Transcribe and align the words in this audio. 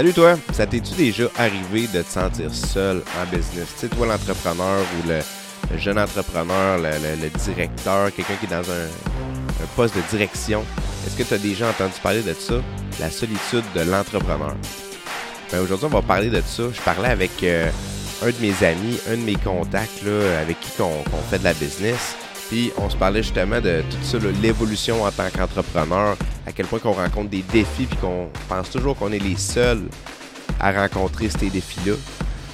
Salut 0.00 0.14
toi, 0.14 0.34
ça 0.54 0.66
t'es-tu 0.66 0.94
déjà 0.94 1.24
arrivé 1.36 1.86
de 1.86 2.00
te 2.00 2.10
sentir 2.10 2.54
seul 2.54 3.02
en 3.20 3.26
business? 3.26 3.68
Tu 3.74 3.80
sais, 3.80 3.88
toi 3.88 4.06
l'entrepreneur 4.06 4.80
ou 4.80 5.06
le, 5.06 5.20
jeune 5.76 5.98
entrepreneur, 5.98 6.78
le, 6.78 7.28
directeur, 7.44 8.10
quelqu'un 8.14 8.32
qui 8.40 8.46
est 8.46 8.48
dans 8.48 8.70
un, 8.70 9.66
poste 9.76 9.94
de 9.94 10.00
direction. 10.08 10.64
Est-ce 11.06 11.18
que 11.18 11.22
tu 11.22 11.34
as 11.34 11.38
déjà 11.38 11.68
entendu 11.68 11.92
parler 12.02 12.22
de 12.22 12.32
ça? 12.32 12.54
La 12.98 13.10
solitude 13.10 13.62
de 13.76 13.82
l'entrepreneur. 13.82 14.56
Ben, 15.52 15.60
aujourd'hui, 15.60 15.84
on 15.84 15.94
va 15.94 16.00
parler 16.00 16.30
de 16.30 16.40
ça. 16.46 16.62
Je 16.72 16.80
parlais 16.80 17.10
avec 17.10 17.42
euh, 17.42 17.70
un 18.22 18.28
de 18.28 18.40
mes 18.40 18.66
amis, 18.66 18.98
un 19.06 19.18
de 19.18 19.22
mes 19.22 19.36
contacts 19.36 20.02
avec 20.40 20.58
qui 20.60 20.80
on, 20.80 21.04
fait 21.28 21.40
de 21.40 21.44
la 21.44 21.52
business. 21.52 22.16
Puis 22.50 22.72
on 22.76 22.90
se 22.90 22.96
parlait 22.96 23.22
justement 23.22 23.60
de 23.60 23.84
tout 23.88 24.02
ça, 24.02 24.18
l'évolution 24.42 25.04
en 25.04 25.12
tant 25.12 25.30
qu'entrepreneur, 25.30 26.16
à 26.44 26.50
quel 26.50 26.66
point 26.66 26.80
qu'on 26.80 26.90
rencontre 26.90 27.30
des 27.30 27.42
défis, 27.42 27.86
puis 27.86 27.96
qu'on 27.98 28.28
pense 28.48 28.68
toujours 28.70 28.96
qu'on 28.96 29.12
est 29.12 29.20
les 29.20 29.36
seuls 29.36 29.84
à 30.58 30.72
rencontrer 30.72 31.28
ces 31.30 31.48
défis-là. 31.48 31.94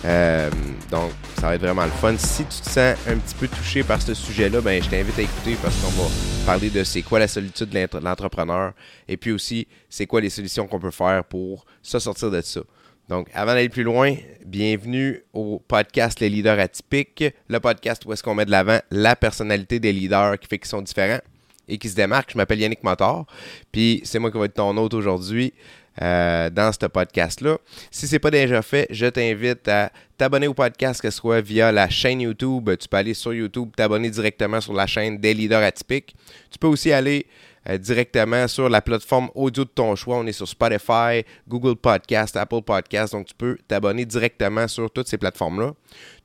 Euh, 0.04 0.50
donc, 0.90 1.12
ça 1.40 1.46
va 1.46 1.54
être 1.54 1.62
vraiment 1.62 1.86
le 1.86 1.90
fun. 1.90 2.14
Si 2.18 2.44
tu 2.44 2.60
te 2.60 2.68
sens 2.68 2.94
un 3.08 3.16
petit 3.16 3.34
peu 3.40 3.48
touché 3.48 3.82
par 3.82 4.02
ce 4.02 4.12
sujet-là, 4.12 4.60
ben, 4.60 4.82
je 4.82 4.90
t'invite 4.90 5.18
à 5.18 5.22
écouter 5.22 5.56
parce 5.62 5.74
qu'on 5.76 6.02
va 6.02 6.08
parler 6.44 6.68
de 6.68 6.84
c'est 6.84 7.00
quoi 7.00 7.18
la 7.18 7.26
solitude 7.26 7.70
de 7.70 8.04
l'entrepreneur 8.04 8.74
et 9.08 9.16
puis 9.16 9.32
aussi 9.32 9.66
c'est 9.88 10.06
quoi 10.06 10.20
les 10.20 10.28
solutions 10.30 10.66
qu'on 10.66 10.78
peut 10.78 10.90
faire 10.90 11.24
pour 11.24 11.64
se 11.80 11.98
sortir 11.98 12.30
de 12.30 12.42
ça. 12.42 12.60
Donc, 13.08 13.28
avant 13.34 13.54
d'aller 13.54 13.68
plus 13.68 13.84
loin, 13.84 14.16
bienvenue 14.44 15.22
au 15.32 15.62
podcast 15.68 16.18
Les 16.18 16.28
leaders 16.28 16.58
atypiques, 16.58 17.24
le 17.48 17.60
podcast 17.60 18.04
où 18.04 18.12
est-ce 18.12 18.20
qu'on 18.20 18.34
met 18.34 18.44
de 18.44 18.50
l'avant 18.50 18.80
la 18.90 19.14
personnalité 19.14 19.78
des 19.78 19.92
leaders 19.92 20.36
qui 20.40 20.48
fait 20.48 20.58
qu'ils 20.58 20.66
sont 20.66 20.82
différents 20.82 21.20
et 21.68 21.78
qui 21.78 21.88
se 21.88 21.94
démarquent. 21.94 22.32
Je 22.32 22.36
m'appelle 22.36 22.58
Yannick 22.58 22.82
Motor, 22.82 23.26
puis 23.70 24.00
c'est 24.04 24.18
moi 24.18 24.32
qui 24.32 24.38
vais 24.38 24.46
être 24.46 24.54
ton 24.54 24.76
hôte 24.76 24.94
aujourd'hui 24.94 25.54
euh, 26.02 26.50
dans 26.50 26.72
ce 26.72 26.84
podcast-là. 26.86 27.58
Si 27.92 28.08
ce 28.08 28.16
n'est 28.16 28.18
pas 28.18 28.32
déjà 28.32 28.60
fait, 28.60 28.88
je 28.90 29.06
t'invite 29.06 29.68
à 29.68 29.92
t'abonner 30.18 30.48
au 30.48 30.54
podcast, 30.54 31.00
que 31.00 31.08
ce 31.08 31.16
soit 31.16 31.40
via 31.40 31.70
la 31.70 31.88
chaîne 31.88 32.20
YouTube. 32.20 32.68
Tu 32.76 32.88
peux 32.88 32.96
aller 32.96 33.14
sur 33.14 33.32
YouTube, 33.32 33.70
t'abonner 33.76 34.10
directement 34.10 34.60
sur 34.60 34.72
la 34.72 34.88
chaîne 34.88 35.18
des 35.18 35.32
leaders 35.32 35.62
atypiques. 35.62 36.16
Tu 36.50 36.58
peux 36.58 36.66
aussi 36.66 36.92
aller 36.92 37.26
euh, 37.68 37.78
directement 37.78 38.46
sur 38.46 38.68
la 38.68 38.80
plateforme 38.80 39.30
audio 39.34 39.64
de 39.64 39.70
ton 39.70 39.96
choix. 39.96 40.18
On 40.18 40.26
est 40.26 40.32
sur 40.32 40.46
Spotify, 40.46 41.24
Google 41.48 41.76
Podcast, 41.76 42.36
Apple 42.36 42.62
Podcast. 42.62 43.12
Donc, 43.12 43.26
tu 43.26 43.34
peux 43.34 43.58
t'abonner 43.66 44.04
directement 44.04 44.68
sur 44.68 44.90
toutes 44.90 45.08
ces 45.08 45.18
plateformes-là. 45.18 45.72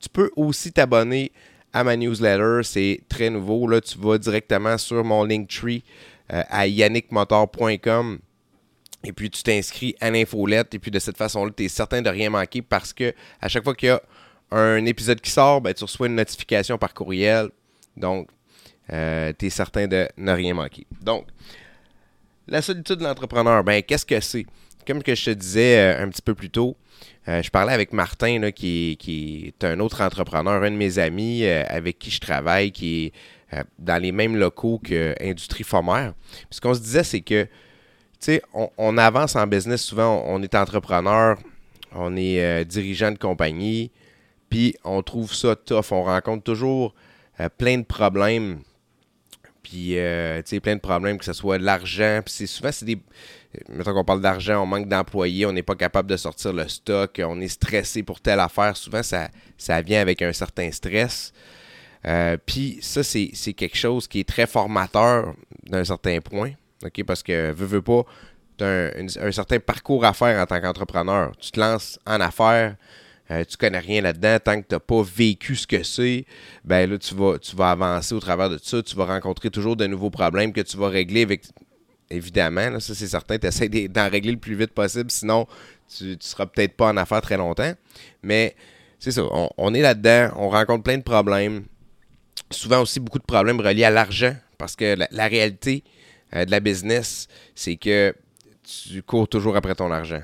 Tu 0.00 0.08
peux 0.08 0.30
aussi 0.36 0.72
t'abonner 0.72 1.32
à 1.72 1.82
ma 1.84 1.96
newsletter. 1.96 2.60
C'est 2.62 3.00
très 3.08 3.30
nouveau. 3.30 3.66
Là, 3.66 3.80
tu 3.80 3.98
vas 3.98 4.18
directement 4.18 4.78
sur 4.78 5.02
mon 5.04 5.24
Linktree 5.24 5.82
euh, 6.32 6.42
à 6.48 6.66
yannickmotor.com. 6.66 8.18
Et 9.04 9.12
puis, 9.12 9.30
tu 9.30 9.42
t'inscris 9.42 9.96
à 10.00 10.10
l'infolette. 10.10 10.74
Et 10.74 10.78
puis, 10.78 10.92
de 10.92 11.00
cette 11.00 11.16
façon-là, 11.16 11.50
tu 11.56 11.64
es 11.64 11.68
certain 11.68 12.02
de 12.02 12.08
rien 12.08 12.30
manquer 12.30 12.62
parce 12.62 12.92
que 12.92 13.12
à 13.40 13.48
chaque 13.48 13.64
fois 13.64 13.74
qu'il 13.74 13.88
y 13.88 13.90
a 13.90 14.00
un 14.52 14.84
épisode 14.84 15.20
qui 15.20 15.30
sort, 15.30 15.60
ben, 15.60 15.74
tu 15.74 15.82
reçois 15.82 16.06
une 16.06 16.14
notification 16.14 16.78
par 16.78 16.94
courriel. 16.94 17.48
Donc, 17.96 18.28
euh, 18.90 19.32
tu 19.38 19.46
es 19.46 19.50
certain 19.50 19.86
de 19.86 20.08
ne 20.16 20.32
rien 20.32 20.54
manquer. 20.54 20.86
Donc, 21.00 21.26
la 22.48 22.62
solitude 22.62 22.96
de 22.96 23.04
l'entrepreneur, 23.04 23.62
ben, 23.62 23.82
qu'est-ce 23.82 24.06
que 24.06 24.20
c'est? 24.20 24.46
Comme 24.86 25.02
que 25.02 25.14
je 25.14 25.26
te 25.26 25.30
disais 25.30 25.78
euh, 25.78 26.04
un 26.04 26.08
petit 26.08 26.22
peu 26.22 26.34
plus 26.34 26.50
tôt, 26.50 26.76
euh, 27.28 27.42
je 27.42 27.50
parlais 27.50 27.72
avec 27.72 27.92
Martin, 27.92 28.50
qui, 28.50 28.98
est 29.06 29.64
un 29.64 29.78
autre 29.78 30.00
entrepreneur, 30.00 30.62
un 30.62 30.70
de 30.70 30.76
mes 30.76 30.98
amis 30.98 31.44
avec 31.46 31.98
qui 31.98 32.10
je 32.10 32.20
travaille, 32.20 32.72
qui 32.72 33.06
est 33.06 33.12
dans 33.78 34.00
les 34.00 34.12
mêmes 34.12 34.36
locaux 34.36 34.80
que 34.82 35.14
Industrie 35.20 35.62
Fomère. 35.62 36.14
ce 36.50 36.60
qu'on 36.60 36.74
se 36.74 36.80
disait, 36.80 37.04
c'est 37.04 37.20
que, 37.20 37.44
tu 37.44 37.50
sais, 38.20 38.42
on, 38.78 38.98
avance 38.98 39.36
en 39.36 39.46
business, 39.46 39.82
souvent, 39.82 40.24
on, 40.26 40.42
est 40.42 40.54
entrepreneur, 40.54 41.38
on 41.92 42.16
est 42.16 42.64
dirigeant 42.64 43.12
de 43.12 43.18
compagnie, 43.18 43.92
puis 44.48 44.74
on 44.84 45.02
trouve 45.02 45.32
ça 45.32 45.54
tough. 45.54 45.92
On 45.92 46.02
rencontre 46.02 46.42
toujours 46.42 46.94
plein 47.58 47.78
de 47.78 47.84
problèmes 47.84 48.58
puis, 49.62 49.98
euh, 49.98 50.38
tu 50.42 50.50
sais, 50.50 50.60
plein 50.60 50.74
de 50.74 50.80
problèmes, 50.80 51.18
que 51.18 51.24
ce 51.24 51.32
soit 51.32 51.58
l'argent. 51.58 52.20
Puis, 52.24 52.34
c'est 52.34 52.46
souvent, 52.46 52.72
c'est 52.72 52.84
des. 52.84 52.98
Mettons 53.68 53.92
qu'on 53.92 54.04
parle 54.04 54.20
d'argent, 54.20 54.62
on 54.62 54.66
manque 54.66 54.88
d'employés, 54.88 55.44
on 55.46 55.52
n'est 55.52 55.62
pas 55.62 55.74
capable 55.74 56.08
de 56.08 56.16
sortir 56.16 56.52
le 56.52 56.66
stock, 56.68 57.20
on 57.24 57.40
est 57.40 57.48
stressé 57.48 58.02
pour 58.02 58.20
telle 58.20 58.40
affaire. 58.40 58.76
Souvent, 58.76 59.02
ça, 59.02 59.28
ça 59.58 59.82
vient 59.82 60.00
avec 60.00 60.22
un 60.22 60.32
certain 60.32 60.70
stress. 60.72 61.32
Euh, 62.06 62.36
puis, 62.44 62.78
ça, 62.80 63.02
c'est, 63.02 63.30
quelque 63.52 63.76
chose 63.76 64.08
qui 64.08 64.20
est 64.20 64.28
très 64.28 64.46
formateur 64.46 65.34
d'un 65.64 65.84
certain 65.84 66.20
point. 66.20 66.52
OK? 66.84 67.04
Parce 67.04 67.22
que, 67.22 67.52
veux, 67.52 67.66
veux 67.66 67.82
pas, 67.82 68.04
tu 68.58 68.64
as 68.64 68.90
un, 68.96 69.32
certain 69.32 69.60
parcours 69.60 70.04
à 70.04 70.12
faire 70.12 70.40
en 70.40 70.46
tant 70.46 70.60
qu'entrepreneur. 70.60 71.32
Tu 71.38 71.50
te 71.52 71.60
lances 71.60 71.98
en 72.06 72.20
affaires 72.20 72.76
euh, 73.30 73.44
tu 73.44 73.56
connais 73.56 73.78
rien 73.78 74.02
là-dedans, 74.02 74.38
tant 74.42 74.60
que 74.60 74.66
tu 74.66 74.74
n'as 74.74 74.80
pas 74.80 75.02
vécu 75.02 75.56
ce 75.56 75.66
que 75.66 75.82
c'est, 75.82 76.26
ben 76.64 76.90
là, 76.90 76.98
tu 76.98 77.14
vas, 77.14 77.38
tu 77.38 77.54
vas 77.56 77.70
avancer 77.70 78.14
au 78.14 78.20
travers 78.20 78.50
de 78.50 78.58
ça, 78.62 78.82
tu 78.82 78.96
vas 78.96 79.06
rencontrer 79.06 79.50
toujours 79.50 79.76
de 79.76 79.86
nouveaux 79.86 80.10
problèmes 80.10 80.52
que 80.52 80.60
tu 80.60 80.76
vas 80.76 80.88
régler 80.88 81.22
avec. 81.22 81.44
Évidemment, 82.10 82.68
là, 82.68 82.78
ça 82.78 82.94
c'est 82.94 83.06
certain, 83.06 83.38
tu 83.38 83.46
essaies 83.46 83.70
d'en 83.88 84.10
régler 84.10 84.32
le 84.32 84.38
plus 84.38 84.54
vite 84.54 84.72
possible, 84.72 85.10
sinon 85.10 85.46
tu 85.96 86.04
ne 86.04 86.16
seras 86.20 86.44
peut-être 86.44 86.76
pas 86.76 86.88
en 86.88 86.96
affaires 86.98 87.22
très 87.22 87.38
longtemps. 87.38 87.72
Mais 88.22 88.54
c'est 88.98 89.12
ça, 89.12 89.22
on, 89.56 89.72
est 89.72 89.80
là-dedans, 89.80 90.34
on 90.36 90.50
rencontre 90.50 90.82
plein 90.82 90.98
de 90.98 91.02
problèmes. 91.02 91.64
Souvent 92.50 92.82
aussi 92.82 93.00
beaucoup 93.00 93.18
de 93.18 93.24
problèmes 93.24 93.60
reliés 93.60 93.84
à 93.84 93.90
l'argent, 93.90 94.34
parce 94.58 94.76
que 94.76 94.94
la, 95.10 95.26
réalité 95.26 95.84
euh, 96.36 96.44
de 96.44 96.50
la 96.50 96.60
business, 96.60 97.28
c'est 97.54 97.76
que 97.76 98.14
tu 98.62 99.02
cours 99.02 99.26
toujours 99.26 99.56
après 99.56 99.74
ton 99.74 99.90
argent. 99.90 100.22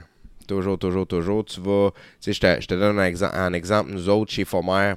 Toujours, 0.49 0.79
toujours, 0.79 1.07
toujours. 1.07 1.45
Tu 1.45 1.61
vas. 1.61 1.91
Tu 1.93 2.01
sais, 2.21 2.33
je 2.33 2.41
te, 2.41 2.61
je 2.63 2.67
te 2.67 2.75
donne 2.75 2.99
un, 2.99 3.53
exemple. 3.53 3.91
Nous 3.93 4.09
autres, 4.09 4.33
chez 4.33 4.47
Fomer, 4.47 4.95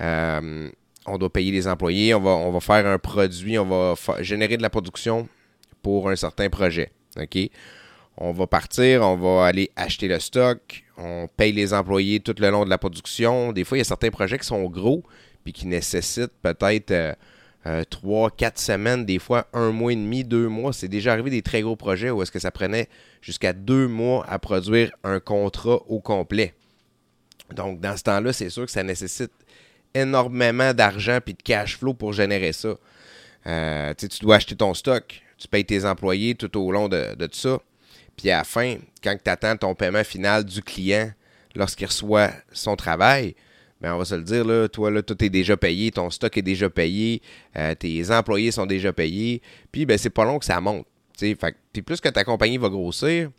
euh, 0.00 0.70
on 1.06 1.18
doit 1.18 1.32
payer 1.32 1.50
les 1.50 1.66
employés, 1.66 2.14
on 2.14 2.20
va, 2.20 2.30
on 2.30 2.52
va 2.52 2.60
faire 2.60 2.86
un 2.86 2.98
produit, 2.98 3.58
on 3.58 3.64
va 3.64 3.94
générer 4.20 4.58
de 4.58 4.62
la 4.62 4.70
production 4.70 5.26
pour 5.82 6.10
un 6.10 6.16
certain 6.16 6.50
projet. 6.50 6.92
OK? 7.18 7.38
On 8.18 8.32
va 8.32 8.46
partir, 8.46 9.02
on 9.02 9.16
va 9.16 9.46
aller 9.46 9.70
acheter 9.74 10.06
le 10.06 10.20
stock, 10.20 10.84
on 10.98 11.28
paye 11.34 11.52
les 11.52 11.72
employés 11.72 12.20
tout 12.20 12.34
le 12.38 12.50
long 12.50 12.64
de 12.64 12.70
la 12.70 12.78
production. 12.78 13.52
Des 13.52 13.64
fois, 13.64 13.78
il 13.78 13.80
y 13.80 13.82
a 13.82 13.84
certains 13.84 14.10
projets 14.10 14.38
qui 14.38 14.46
sont 14.46 14.62
gros 14.64 15.02
puis 15.42 15.54
qui 15.54 15.66
nécessitent 15.66 16.38
peut-être. 16.42 16.90
Euh, 16.90 17.14
euh, 17.66 17.82
trois, 17.88 18.30
quatre 18.30 18.58
semaines, 18.58 19.06
des 19.06 19.18
fois 19.18 19.46
un 19.52 19.70
mois 19.70 19.92
et 19.92 19.96
demi, 19.96 20.22
deux 20.22 20.48
mois. 20.48 20.72
C'est 20.72 20.88
déjà 20.88 21.12
arrivé 21.12 21.30
des 21.30 21.42
très 21.42 21.62
gros 21.62 21.76
projets 21.76 22.10
où 22.10 22.22
est-ce 22.22 22.32
que 22.32 22.38
ça 22.38 22.50
prenait 22.50 22.88
jusqu'à 23.22 23.52
deux 23.52 23.88
mois 23.88 24.26
à 24.28 24.38
produire 24.38 24.92
un 25.02 25.18
contrat 25.18 25.80
au 25.88 26.00
complet. 26.00 26.54
Donc, 27.54 27.80
dans 27.80 27.96
ce 27.96 28.02
temps-là, 28.02 28.32
c'est 28.32 28.50
sûr 28.50 28.66
que 28.66 28.70
ça 28.70 28.82
nécessite 28.82 29.32
énormément 29.94 30.74
d'argent 30.74 31.18
et 31.26 31.32
de 31.32 31.42
cash 31.42 31.78
flow 31.78 31.94
pour 31.94 32.12
générer 32.12 32.52
ça. 32.52 32.74
Euh, 33.46 33.94
tu 33.94 34.08
dois 34.20 34.36
acheter 34.36 34.56
ton 34.56 34.74
stock, 34.74 35.22
tu 35.38 35.48
payes 35.48 35.64
tes 35.64 35.84
employés 35.84 36.34
tout 36.34 36.54
au 36.58 36.70
long 36.70 36.88
de, 36.88 37.14
de 37.14 37.26
tout 37.26 37.38
ça. 37.38 37.58
Puis 38.16 38.30
à 38.30 38.38
la 38.38 38.44
fin, 38.44 38.76
quand 39.02 39.16
tu 39.22 39.30
attends 39.30 39.56
ton 39.56 39.74
paiement 39.74 40.04
final 40.04 40.44
du 40.44 40.62
client 40.62 41.10
lorsqu'il 41.54 41.86
reçoit 41.86 42.30
son 42.52 42.76
travail, 42.76 43.34
ben, 43.84 43.92
on 43.92 43.98
va 43.98 44.06
se 44.06 44.14
le 44.14 44.22
dire, 44.22 44.46
là, 44.46 44.66
toi, 44.66 44.90
là, 44.90 45.02
tout 45.02 45.22
est 45.22 45.28
déjà 45.28 45.58
payé, 45.58 45.90
ton 45.90 46.08
stock 46.08 46.34
est 46.38 46.42
déjà 46.42 46.70
payé, 46.70 47.20
euh, 47.54 47.74
tes 47.74 48.10
employés 48.10 48.50
sont 48.50 48.64
déjà 48.64 48.94
payés, 48.94 49.42
puis 49.70 49.84
ben, 49.84 49.98
c'est 49.98 50.08
pas 50.08 50.24
long 50.24 50.38
que 50.38 50.46
ça 50.46 50.58
monte. 50.58 50.86
Fait, 51.18 51.54
plus 51.84 52.00
que 52.00 52.08
ta 52.08 52.24
compagnie 52.24 52.56
va 52.56 52.70
grossir, 52.70 53.30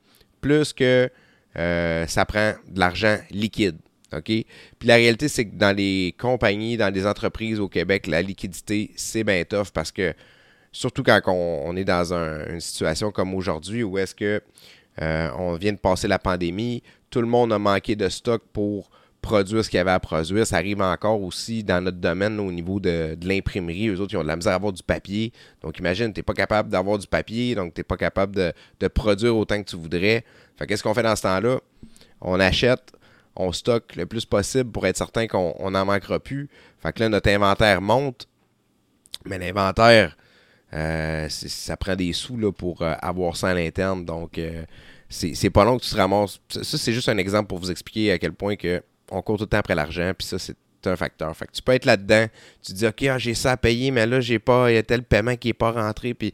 plus 0.41 0.71
que 0.71 1.09
euh, 1.57 2.05
ça 2.05 2.25
prend 2.25 2.53
de 2.69 2.79
l'argent 2.79 3.17
liquide. 3.31 3.77
Puis 4.23 4.45
la 4.83 4.97
réalité, 4.97 5.29
c'est 5.29 5.45
que 5.45 5.55
dans 5.55 5.75
les 5.75 6.13
compagnies, 6.19 6.77
dans 6.77 6.93
les 6.93 7.07
entreprises 7.07 7.59
au 7.59 7.67
Québec, 7.67 8.05
la 8.05 8.21
liquidité, 8.21 8.91
c'est 8.95 9.23
bien 9.23 9.43
tough 9.45 9.71
parce 9.73 9.91
que, 9.91 10.13
surtout 10.71 11.01
quand 11.01 11.19
on, 11.25 11.75
est 11.75 11.85
dans 11.85 12.13
une 12.13 12.59
situation 12.59 13.09
comme 13.09 13.33
aujourd'hui 13.33 13.81
où 13.81 13.97
est-ce 13.97 14.13
que 14.13 14.43
euh, 15.01 15.29
on 15.39 15.55
vient 15.55 15.73
de 15.73 15.79
passer 15.79 16.07
la 16.07 16.19
pandémie, 16.19 16.83
tout 17.09 17.19
le 17.19 17.27
monde 17.27 17.51
a 17.51 17.57
manqué 17.57 17.95
de 17.95 18.09
stock 18.09 18.43
pour 18.53 18.91
produire 19.25 19.65
ce 19.65 19.69
qu'il 19.69 19.77
y 19.77 19.79
avait 19.79 19.91
à 19.91 19.99
produire. 19.99 20.45
Ça 20.45 20.57
arrive 20.57 20.81
encore 20.81 21.21
aussi 21.21 21.63
dans 21.63 21.83
notre 21.83 21.97
domaine 21.97 22.39
au 22.39 22.51
niveau 22.51 22.79
de, 22.79 23.17
l'imprimerie. 23.23 23.87
Eux 23.87 23.99
autres, 23.99 24.13
ils 24.13 24.17
ont 24.17 24.23
de 24.23 24.27
la 24.27 24.35
misère 24.35 24.53
à 24.53 24.55
avoir 24.55 24.71
du 24.71 24.83
papier. 24.83 25.33
Donc, 25.61 25.79
imagine, 25.79 26.13
tu 26.13 26.19
n'es 26.19 26.23
pas 26.23 26.35
capable 26.35 26.69
d'avoir 26.69 26.99
du 26.99 27.07
papier, 27.07 27.55
donc 27.55 27.73
tu 27.73 27.79
n'es 27.79 27.83
pas 27.83 27.97
capable 27.97 28.35
de, 28.35 28.87
produire 28.87 29.35
autant 29.35 29.61
que 29.61 29.67
tu 29.67 29.75
voudrais. 29.75 30.23
Fait 30.57 30.67
qu'est-ce 30.67 30.83
qu'on 30.83 30.93
fait 30.93 31.03
dans 31.03 31.15
ce 31.15 31.23
temps-là? 31.23 31.59
On 32.21 32.39
achète, 32.39 32.93
on 33.35 33.51
stocke 33.51 33.95
le 33.95 34.05
plus 34.05 34.25
possible 34.25 34.71
pour 34.71 34.85
être 34.85 34.97
certain 34.97 35.25
qu'on 35.25 35.71
n'en 35.71 35.85
manquera 35.85 36.19
plus. 36.19 36.47
Fait 36.77 36.93
que 36.93 36.99
là, 37.01 37.09
notre 37.09 37.29
inventaire 37.29 37.81
monte. 37.81 38.27
Mais 39.25 39.39
l'inventaire, 39.39 40.15
euh, 40.73 41.27
ça 41.29 41.75
prend 41.77 41.95
des 41.95 42.13
sous 42.13 42.37
là, 42.37 42.51
pour 42.51 42.83
euh, 42.83 42.93
avoir 43.01 43.35
ça 43.35 43.49
à 43.49 43.53
l'interne. 43.55 44.05
Donc, 44.05 44.37
euh, 44.37 44.63
c'est 45.09 45.49
pas 45.49 45.65
long 45.65 45.77
que 45.79 45.83
tu 45.83 45.89
te 45.89 45.97
ramasses. 45.97 46.39
Ça, 46.47 46.77
c'est 46.77 46.93
juste 46.93 47.09
un 47.09 47.17
exemple 47.17 47.47
pour 47.47 47.57
vous 47.57 47.71
expliquer 47.71 48.11
à 48.11 48.19
quel 48.19 48.33
point 48.33 48.55
que 48.55 48.83
on 49.11 49.21
court 49.21 49.37
tout 49.37 49.43
le 49.43 49.49
temps 49.49 49.57
après 49.57 49.75
l'argent, 49.75 50.11
puis 50.17 50.27
ça, 50.27 50.39
c'est 50.39 50.57
un 50.85 50.95
facteur. 50.95 51.35
Fait 51.35 51.47
que 51.47 51.51
tu 51.51 51.61
peux 51.61 51.71
être 51.71 51.85
là-dedans, 51.85 52.27
tu 52.61 52.73
te 52.73 52.77
dis, 52.77 52.87
OK, 52.87 53.03
ah, 53.03 53.17
j'ai 53.17 53.33
ça 53.33 53.53
à 53.53 53.57
payer, 53.57 53.91
mais 53.91 54.05
là, 54.05 54.19
j'ai 54.19 54.39
pas, 54.39 54.71
il 54.71 54.75
y 54.75 54.77
a 54.77 54.83
tel 54.83 55.03
paiement 55.03 55.35
qui 55.35 55.49
n'est 55.49 55.53
pas 55.53 55.71
rentré, 55.71 56.13
puis, 56.13 56.33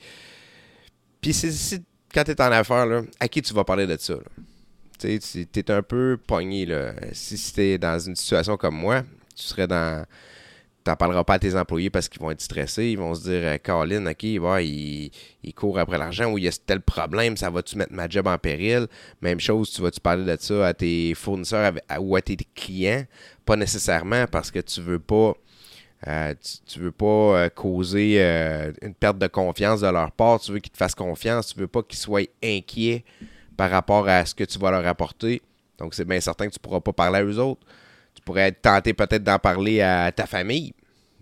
puis 1.22 1.34
c'est, 1.34 1.82
quand 2.14 2.24
tu 2.24 2.32
es 2.32 2.42
en 2.42 2.52
affaires, 2.52 3.04
à 3.20 3.28
qui 3.28 3.42
tu 3.42 3.54
vas 3.54 3.64
parler 3.64 3.88
de 3.88 3.98
ça? 3.98 4.16
Tu 5.00 5.20
es 5.56 5.72
un 5.72 5.82
peu 5.82 6.20
pogné. 6.28 6.66
Là. 6.66 6.94
Si, 7.14 7.38
si 7.38 7.54
tu 7.54 7.62
es 7.62 7.78
dans 7.78 7.98
une 8.00 8.16
situation 8.16 8.58
comme 8.58 8.76
moi, 8.76 9.04
tu 9.36 9.44
serais 9.44 9.68
dans 9.68 10.06
t'en 10.83 10.95
parleras 10.95 11.24
pas 11.24 11.36
à 11.36 11.39
tes 11.39 11.56
employés 11.56 11.89
parce 11.89 12.10
qu'ils 12.10 12.22
vont 12.22 12.31
être 12.31 12.42
stressés. 12.42 12.88
Ils 12.88 12.98
vont 12.98 13.13
se 13.13 13.24
dire, 13.24 13.42
euh, 13.44 13.57
Colin, 13.62 14.06
OK, 14.07 14.24
il, 14.24 15.12
court 15.56 15.80
après 15.80 15.98
l'argent 15.98 16.31
ou 16.31 16.38
il 16.38 16.45
y 16.45 16.48
a 16.48 16.51
tel 16.51 16.81
problème, 16.81 17.38
ça 17.38 17.50
va-tu 17.50 17.78
mettre 17.78 17.94
ma 17.94 18.07
job 18.10 18.28
en 18.28 18.38
péril? 18.38 18.88
Même 19.22 19.39
chose, 19.39 19.72
tu 19.72 19.81
vas-tu 19.81 20.00
parler 20.00 20.25
de 20.25 20.42
ça 20.42 20.68
à 20.68 20.74
tes 20.74 21.13
fournisseurs 21.13 21.74
ou 22.00 22.16
à 22.16 22.22
tes 22.22 22.38
clients? 22.56 23.06
Pas 23.45 23.56
nécessairement 23.56 24.25
parce 24.28 24.51
que 24.51 24.60
tu 24.60 24.81
veux 24.81 25.00
pas. 25.00 25.33
Euh, 26.07 26.33
tu, 26.66 26.80
veux 26.80 26.92
pas 26.92 27.06
euh, 27.06 27.50
causer 27.50 28.19
une 28.81 28.95
perte 28.95 29.19
de 29.19 29.27
confiance 29.27 29.81
de 29.81 29.88
leur 29.88 30.12
part. 30.12 30.39
Tu 30.39 30.51
veux 30.51 30.60
qu'ils 30.60 30.72
te 30.72 30.77
fassent 30.77 30.95
confiance. 30.95 31.54
Tu 31.54 31.60
veux 31.60 31.68
pas 31.68 31.84
qu'ils 31.84 32.00
soient 32.00 32.27
inquiets 32.44 33.04
par 33.56 33.69
rapport 33.69 34.07
à 34.07 34.25
ce 34.25 34.34
que 34.34 34.44
tu 34.44 34.57
vas 34.57 34.72
leur 34.72 34.88
apporter. 34.88 35.44
Donc, 35.77 35.94
c'est 35.94 36.06
bien 36.06 36.19
certain 36.19 36.48
que 36.48 36.54
tu 36.54 36.60
pourras 36.60 36.80
pas 36.80 36.94
parler 36.94 37.19
à 37.19 37.24
eux 37.24 37.38
autres 37.38 37.66
tu 38.26 38.38
être 38.38 38.62
tenté 38.62 38.94
peut-être 38.94 39.24
d'en 39.24 39.40
parler 39.40 39.82
à 39.82 40.12
ta 40.12 40.26
famille. 40.26 40.74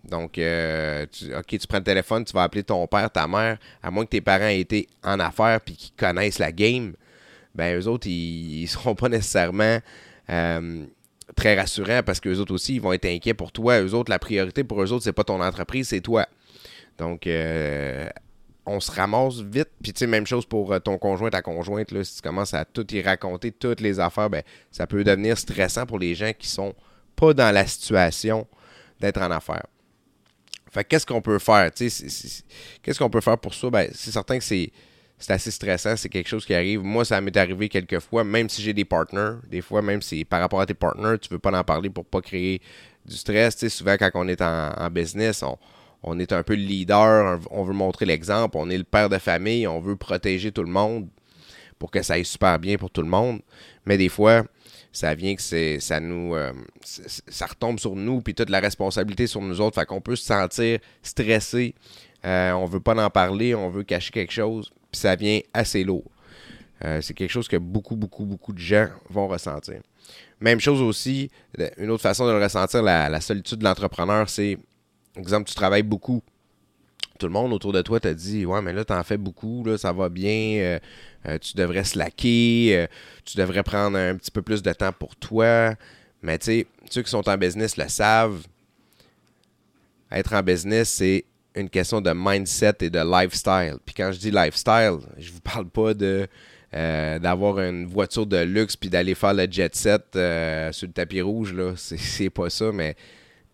Donc, 0.09 0.37
euh, 0.37 1.05
OK, 1.37 1.47
tu 1.47 1.67
prends 1.67 1.77
le 1.77 1.83
téléphone, 1.83 2.25
tu 2.25 2.33
vas 2.33 2.43
appeler 2.43 2.63
ton 2.63 2.85
père, 2.87 3.09
ta 3.11 3.27
mère, 3.27 3.57
à 3.83 3.91
moins 3.91 4.05
que 4.05 4.09
tes 4.09 4.21
parents 4.21 4.47
aient 4.47 4.59
été 4.59 4.87
en 5.03 5.19
affaires 5.19 5.59
et 5.67 5.71
qu'ils 5.71 5.95
connaissent 5.95 6.39
la 6.39 6.51
game, 6.51 6.93
ben 7.55 7.79
eux 7.79 7.87
autres, 7.87 8.07
ils, 8.07 8.63
ne 8.63 8.67
seront 8.67 8.95
pas 8.95 9.09
nécessairement 9.09 9.79
euh, 10.29 10.85
très 11.35 11.59
rassurants 11.59 12.01
parce 12.05 12.19
qu'eux 12.19 12.37
autres 12.37 12.53
aussi, 12.53 12.75
ils 12.75 12.81
vont 12.81 12.93
être 12.93 13.05
inquiets 13.05 13.33
pour 13.33 13.51
toi. 13.51 13.81
Eux 13.81 13.93
autres, 13.93 14.09
la 14.09 14.19
priorité 14.19 14.63
pour 14.63 14.81
eux 14.81 14.91
autres, 14.91 15.03
c'est 15.03 15.13
pas 15.13 15.23
ton 15.23 15.41
entreprise, 15.41 15.89
c'est 15.89 16.01
toi. 16.01 16.27
Donc, 16.97 17.27
euh, 17.27 18.09
on 18.65 18.79
se 18.79 18.91
ramasse 18.91 19.41
vite. 19.41 19.69
Puis, 19.81 19.93
tu 19.93 19.99
sais, 19.99 20.07
même 20.07 20.27
chose 20.27 20.45
pour 20.45 20.79
ton 20.81 20.97
conjoint, 20.97 21.29
ta 21.29 21.41
conjointe, 21.41 21.91
là, 21.91 22.03
si 22.03 22.17
tu 22.17 22.21
commences 22.21 22.53
à 22.53 22.65
tout 22.65 22.85
y 22.93 23.01
raconter, 23.01 23.51
toutes 23.51 23.81
les 23.81 23.99
affaires, 23.99 24.29
ben, 24.29 24.43
ça 24.71 24.85
peut 24.85 25.03
devenir 25.03 25.37
stressant 25.37 25.85
pour 25.85 25.97
les 25.97 26.13
gens 26.13 26.31
qui 26.37 26.47
sont 26.47 26.75
pas 27.19 27.33
dans 27.33 27.53
la 27.53 27.67
situation 27.67 28.47
d'être 28.99 29.21
en 29.21 29.31
affaires. 29.31 29.67
Fait 30.71 30.83
qu'est-ce 30.83 31.05
qu'on 31.05 31.21
peut 31.21 31.39
faire? 31.39 31.71
Qu'est-ce 31.73 32.99
qu'on 32.99 33.09
peut 33.09 33.21
faire 33.21 33.37
pour 33.37 33.53
ça? 33.53 33.69
Ben, 33.69 33.89
c'est 33.93 34.11
certain 34.11 34.37
que 34.37 34.43
c'est, 34.43 34.71
assez 35.27 35.51
stressant, 35.51 35.97
c'est 35.97 36.09
quelque 36.09 36.29
chose 36.29 36.45
qui 36.45 36.53
arrive. 36.53 36.81
Moi, 36.81 37.03
ça 37.03 37.19
m'est 37.19 37.35
arrivé 37.35 37.67
quelques 37.67 37.99
fois, 37.99 38.23
même 38.23 38.47
si 38.47 38.61
j'ai 38.61 38.73
des 38.73 38.85
partners. 38.85 39.37
Des 39.49 39.61
fois, 39.61 39.81
même 39.81 40.01
si 40.01 40.23
par 40.23 40.39
rapport 40.39 40.61
à 40.61 40.65
tes 40.65 40.75
partners, 40.75 41.17
tu 41.19 41.29
veux 41.29 41.39
pas 41.39 41.51
en 41.57 41.63
parler 41.63 41.89
pour 41.89 42.05
pas 42.05 42.21
créer 42.21 42.61
du 43.05 43.15
stress. 43.15 43.67
souvent, 43.67 43.97
quand 43.97 44.11
on 44.13 44.27
est 44.27 44.41
en, 44.41 44.89
business, 44.91 45.43
on, 45.43 45.57
on, 46.03 46.19
est 46.19 46.31
un 46.31 46.43
peu 46.43 46.55
le 46.55 46.61
leader, 46.61 47.39
on 47.49 47.63
veut 47.63 47.73
montrer 47.73 48.05
l'exemple, 48.05 48.55
on 48.57 48.69
est 48.69 48.77
le 48.77 48.83
père 48.83 49.09
de 49.09 49.17
famille, 49.17 49.67
on 49.67 49.79
veut 49.79 49.95
protéger 49.95 50.51
tout 50.51 50.63
le 50.63 50.71
monde 50.71 51.09
pour 51.79 51.89
que 51.89 52.03
ça 52.03 52.13
aille 52.13 52.25
super 52.25 52.59
bien 52.59 52.77
pour 52.77 52.91
tout 52.91 53.01
le 53.01 53.07
monde. 53.07 53.41
Mais 53.85 53.97
des 53.97 54.09
fois, 54.09 54.43
ça 54.91 55.13
vient 55.13 55.35
que 55.35 55.41
c'est 55.41 55.79
ça 55.79 55.99
nous 55.99 56.35
euh, 56.35 56.51
ça 56.83 57.45
retombe 57.45 57.79
sur 57.79 57.95
nous 57.95 58.21
puis 58.21 58.33
toute 58.33 58.49
la 58.49 58.59
responsabilité 58.59 59.27
sur 59.27 59.41
nous 59.41 59.61
autres. 59.61 59.79
Fait 59.79 59.85
qu'on 59.85 60.01
peut 60.01 60.15
se 60.15 60.25
sentir 60.25 60.79
stressé 61.03 61.75
euh, 62.25 62.51
on 62.51 62.65
veut 62.65 62.79
pas 62.79 62.95
en 62.95 63.09
parler 63.09 63.55
on 63.55 63.69
veut 63.69 63.83
cacher 63.83 64.11
quelque 64.11 64.33
chose 64.33 64.71
puis 64.91 64.99
ça 64.99 65.15
vient 65.15 65.39
assez 65.53 65.83
lourd. 65.83 66.09
Euh, 66.83 67.01
c'est 67.01 67.13
quelque 67.13 67.31
chose 67.31 67.47
que 67.47 67.57
beaucoup 67.57 67.95
beaucoup 67.95 68.25
beaucoup 68.25 68.53
de 68.53 68.59
gens 68.59 68.87
vont 69.09 69.27
ressentir. 69.27 69.81
Même 70.39 70.59
chose 70.59 70.81
aussi 70.81 71.29
une 71.77 71.91
autre 71.91 72.03
façon 72.03 72.25
de 72.25 72.31
le 72.31 72.41
ressentir 72.41 72.81
la, 72.81 73.09
la 73.09 73.21
solitude 73.21 73.59
de 73.59 73.63
l'entrepreneur 73.63 74.29
c'est 74.29 74.57
exemple 75.15 75.47
tu 75.47 75.55
travailles 75.55 75.83
beaucoup 75.83 76.23
tout 77.19 77.27
le 77.27 77.33
monde 77.33 77.53
autour 77.53 77.73
de 77.73 77.81
toi 77.81 77.99
t'a 77.99 78.13
dit 78.13 78.45
Ouais, 78.45 78.61
mais 78.61 78.73
là, 78.73 78.83
t'en 78.83 79.03
fais 79.03 79.17
beaucoup, 79.17 79.63
là, 79.65 79.77
ça 79.77 79.91
va 79.91 80.09
bien, 80.09 80.57
euh, 80.59 80.79
euh, 81.27 81.37
tu 81.37 81.55
devrais 81.55 81.83
slacker, 81.83 82.69
euh, 82.71 82.87
tu 83.25 83.37
devrais 83.37 83.61
prendre 83.61 83.97
un 83.97 84.15
petit 84.15 84.31
peu 84.31 84.41
plus 84.41 84.63
de 84.63 84.73
temps 84.73 84.93
pour 84.93 85.15
toi. 85.15 85.75
Mais 86.23 86.39
tu 86.39 86.45
sais, 86.45 86.67
ceux 86.89 87.03
qui 87.03 87.11
sont 87.11 87.27
en 87.29 87.37
business 87.37 87.77
le 87.77 87.87
savent. 87.87 88.41
Être 90.11 90.33
en 90.33 90.41
business, 90.41 90.89
c'est 90.89 91.25
une 91.55 91.69
question 91.69 92.01
de 92.01 92.11
mindset 92.15 92.77
et 92.81 92.89
de 92.89 92.99
lifestyle. 92.99 93.75
Puis 93.85 93.93
quand 93.93 94.11
je 94.11 94.17
dis 94.17 94.31
lifestyle, 94.31 94.97
je 95.17 95.31
vous 95.31 95.41
parle 95.41 95.69
pas 95.69 95.93
d'avoir 97.19 97.59
une 97.59 97.85
voiture 97.85 98.25
de 98.25 98.37
luxe 98.37 98.75
puis 98.75 98.89
d'aller 98.89 99.13
faire 99.13 99.33
le 99.33 99.47
jet 99.49 99.75
set 99.75 100.03
sur 100.11 100.87
le 100.87 100.93
tapis 100.93 101.21
rouge. 101.21 101.53
là. 101.53 101.73
C'est 101.75 102.29
pas 102.29 102.49
ça, 102.49 102.71
mais 102.71 102.95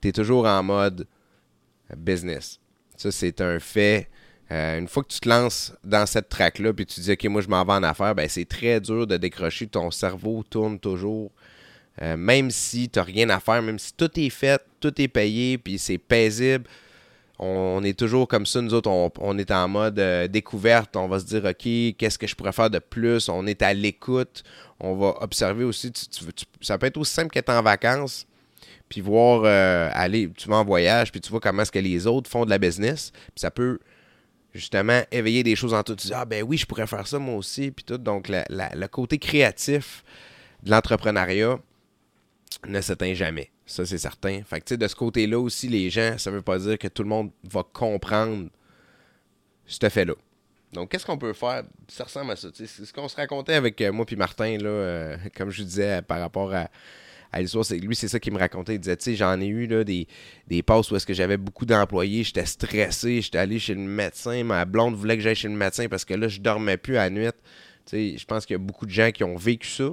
tu 0.02 0.10
es 0.10 0.12
toujours 0.12 0.46
en 0.46 0.64
mode 0.64 1.06
business. 1.98 2.60
Ça, 2.98 3.12
c'est 3.12 3.42
un 3.42 3.60
fait. 3.60 4.08
Euh, 4.52 4.78
une 4.78 4.88
fois 4.88 5.04
que 5.04 5.10
tu 5.10 5.20
te 5.20 5.28
lances 5.28 5.74
dans 5.84 6.06
cette 6.06 6.30
track-là, 6.30 6.74
puis 6.74 6.86
tu 6.86 7.00
dis, 7.02 7.12
OK, 7.12 7.24
moi, 7.26 7.42
je 7.42 7.48
m'en 7.48 7.64
vais 7.66 7.74
en 7.74 7.84
affaires, 7.84 8.14
ben, 8.14 8.30
c'est 8.30 8.46
très 8.46 8.80
dur 8.80 9.08
de 9.08 9.18
décrocher. 9.18 9.68
Ton 9.68 9.90
cerveau 9.92 10.44
tourne 10.50 10.80
toujours. 10.80 11.32
Euh, 12.02 12.16
même 12.18 12.52
si 12.52 12.90
tu 12.90 13.00
n'as 13.00 13.06
rien 13.06 13.30
à 13.30 13.40
faire, 13.40 13.62
même 13.62 13.80
si 13.80 13.94
tout 13.94 14.12
est 14.20 14.30
fait, 14.30 14.62
tout 14.80 15.02
est 15.02 15.08
payé, 15.08 15.58
puis 15.58 15.80
c'est 15.80 15.98
paisible, 15.98 16.66
on, 17.40 17.84
est 17.84 17.98
toujours 17.98 18.28
comme 18.28 18.46
ça. 18.46 18.62
Nous 18.62 18.74
autres, 18.74 18.90
on, 18.90 19.38
est 19.38 19.52
en 19.52 19.68
mode 19.68 20.00
euh, 20.00 20.28
découverte. 20.28 20.96
On 20.96 21.08
va 21.08 21.20
se 21.20 21.26
dire, 21.26 21.44
OK, 21.44 21.98
qu'est-ce 21.98 22.18
que 22.18 22.28
je 22.28 22.36
pourrais 22.36 22.54
faire 22.54 22.70
de 22.70 22.80
plus? 22.80 23.30
On 23.30 23.46
est 23.48 23.62
à 23.62 23.74
l'écoute. 23.74 24.44
On 24.80 24.96
va 24.96 25.16
observer 25.22 25.64
aussi. 25.64 25.92
ça 26.62 26.78
peut 26.78 26.86
être 26.86 26.98
aussi 26.98 27.14
simple 27.14 27.30
qu'être 27.30 27.50
en 27.50 27.62
vacances 27.62 28.28
puis 28.90 29.02
voir 29.02 29.44
euh, 29.46 29.90
aller, 29.94 30.30
tu 30.36 30.48
vas 30.50 30.58
en 30.58 30.66
voyage, 30.66 31.12
puis 31.12 31.22
tu 31.22 31.30
vois 31.30 31.40
comment 31.40 31.64
est-ce 31.64 31.72
que 31.72 31.80
les 31.80 32.08
autres 32.08 32.30
font 32.30 32.46
de 32.46 32.50
la 32.50 32.58
business, 32.58 33.12
puis 33.12 33.42
ça 33.42 33.52
peut 33.52 33.80
justement 34.54 35.02
éveiller 35.12 35.44
des 35.44 35.56
choses 35.56 35.74
en 35.74 35.84
toi. 35.84 35.96
Tu 35.96 36.08
dis, 36.08 36.14
ah 36.14 36.26
ben 36.26 36.44
oui, 36.44 36.58
je 36.58 36.66
pourrais 36.66 36.88
faire 36.88 37.08
ça 37.08 37.20
moi 37.20 37.36
aussi, 37.36 37.72
puis 37.72 37.84
tout. 37.84 37.98
Donc, 37.98 38.28
le 38.30 38.88
côté 38.88 39.18
créatif 39.18 40.04
de 40.64 40.72
l'entrepreneuriat 40.72 41.60
ne 42.68 42.82
s'éteint 42.82 43.14
jamais. 43.14 43.52
Ça, 43.66 43.86
c'est 43.86 43.98
certain. 43.98 44.42
Fait 44.44 44.60
que, 44.60 44.66
tu 44.66 44.74
sais, 44.74 44.78
de 44.78 44.88
ce 44.88 44.96
côté-là 44.96 45.40
aussi, 45.40 45.68
les 45.68 45.90
gens, 45.90 46.18
ça 46.18 46.32
veut 46.32 46.42
pas 46.42 46.60
dire 46.60 46.78
que 46.78 46.88
tout 46.88 47.04
le 47.04 47.10
monde 47.10 47.32
va 47.52 47.64
comprendre 47.64 48.50
ce 49.66 49.90
fait-là. 49.90 50.14
Donc, 50.72 50.92
qu'est-ce 50.92 51.06
qu'on 51.06 51.18
peut 51.18 51.34
faire? 51.34 51.64
Ça 51.88 52.04
ressemble 52.04 52.32
à 52.32 52.36
ça. 52.36 52.50
C'est 52.54 52.68
ce 52.68 52.94
qu'on 52.94 53.08
se 53.08 53.16
racontait 53.16 53.54
avec 53.54 53.80
euh, 53.82 53.92
moi 53.92 54.06
puis 54.06 54.16
Martin, 54.16 54.58
là, 54.58 54.70
euh, 54.70 55.18
comme 55.36 55.50
je 55.50 55.64
disais, 55.64 56.02
par 56.02 56.20
rapport 56.20 56.54
à, 56.54 56.70
lui, 57.42 57.96
c'est 57.96 58.08
ça 58.08 58.20
qu'il 58.20 58.34
me 58.34 58.40
racontait. 58.40 58.76
Il 58.76 58.80
disait, 58.80 58.98
tu 58.98 59.04
sais, 59.04 59.16
j'en 59.16 59.40
ai 59.40 59.48
eu 59.48 59.68
là, 59.68 59.84
des, 59.84 60.08
des 60.48 60.64
postes 60.64 60.92
où 60.92 60.96
est-ce 60.96 61.06
que 61.06 61.14
j'avais 61.14 61.38
beaucoup 61.38 61.66
d'employés, 61.66 62.24
j'étais 62.24 62.46
stressé, 62.46 63.22
j'étais 63.22 63.38
allé 63.38 63.60
chez 63.60 63.74
le 63.74 63.82
médecin, 63.82 64.44
ma 64.44 64.66
blonde 64.66 64.96
voulait 64.96 65.18
que 65.18 65.24
j'aille 65.24 65.36
chez 65.36 65.48
le 65.48 65.56
médecin 65.56 65.88
parce 65.88 66.06
que 66.06 66.14
là, 66.14 66.28
je 66.28 66.40
dormais 66.40 66.78
plus 66.78 66.98
à 66.98 67.04
la 67.04 67.10
nuit. 67.10 67.28
Tu 67.86 67.92
sais, 68.14 68.18
je 68.18 68.26
pense 68.26 68.46
qu'il 68.46 68.56
y 68.56 68.60
a 68.60 68.64
beaucoup 68.64 68.86
de 68.86 68.92
gens 68.92 69.12
qui 69.12 69.24
ont 69.24 69.36
vécu 69.36 69.68
ça. 69.68 69.90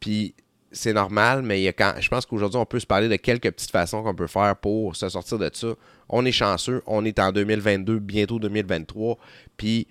Puis 0.00 0.34
c'est 0.72 0.92
normal, 0.92 1.42
mais 1.42 1.60
il 1.60 1.64
y 1.64 1.68
a 1.68 1.72
quand, 1.72 1.94
je 2.00 2.08
pense 2.08 2.26
qu'aujourd'hui, 2.26 2.58
on 2.58 2.66
peut 2.66 2.80
se 2.80 2.86
parler 2.86 3.08
de 3.08 3.16
quelques 3.16 3.50
petites 3.50 3.70
façons 3.70 4.02
qu'on 4.02 4.14
peut 4.14 4.26
faire 4.26 4.56
pour 4.56 4.96
se 4.96 5.08
sortir 5.08 5.38
de 5.38 5.50
ça. 5.52 5.74
On 6.08 6.24
est 6.24 6.32
chanceux, 6.32 6.82
on 6.86 7.04
est 7.04 7.18
en 7.18 7.30
2022, 7.32 7.98
bientôt 7.98 8.38
2023, 8.38 9.18
puis 9.56 9.86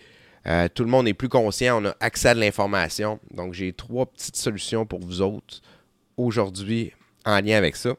euh, 0.48 0.68
tout 0.74 0.84
le 0.84 0.90
monde 0.90 1.08
est 1.08 1.14
plus 1.14 1.30
conscient, 1.30 1.84
on 1.84 1.88
a 1.88 1.96
accès 2.00 2.30
à 2.30 2.34
de 2.34 2.40
l'information. 2.40 3.20
Donc, 3.32 3.54
j'ai 3.54 3.74
trois 3.74 4.08
petites 4.08 4.36
solutions 4.36 4.86
pour 4.86 5.00
vous 5.00 5.22
autres 5.22 5.62
aujourd'hui 6.22 6.94
en 7.26 7.40
lien 7.40 7.58
avec 7.58 7.76
ça. 7.76 7.96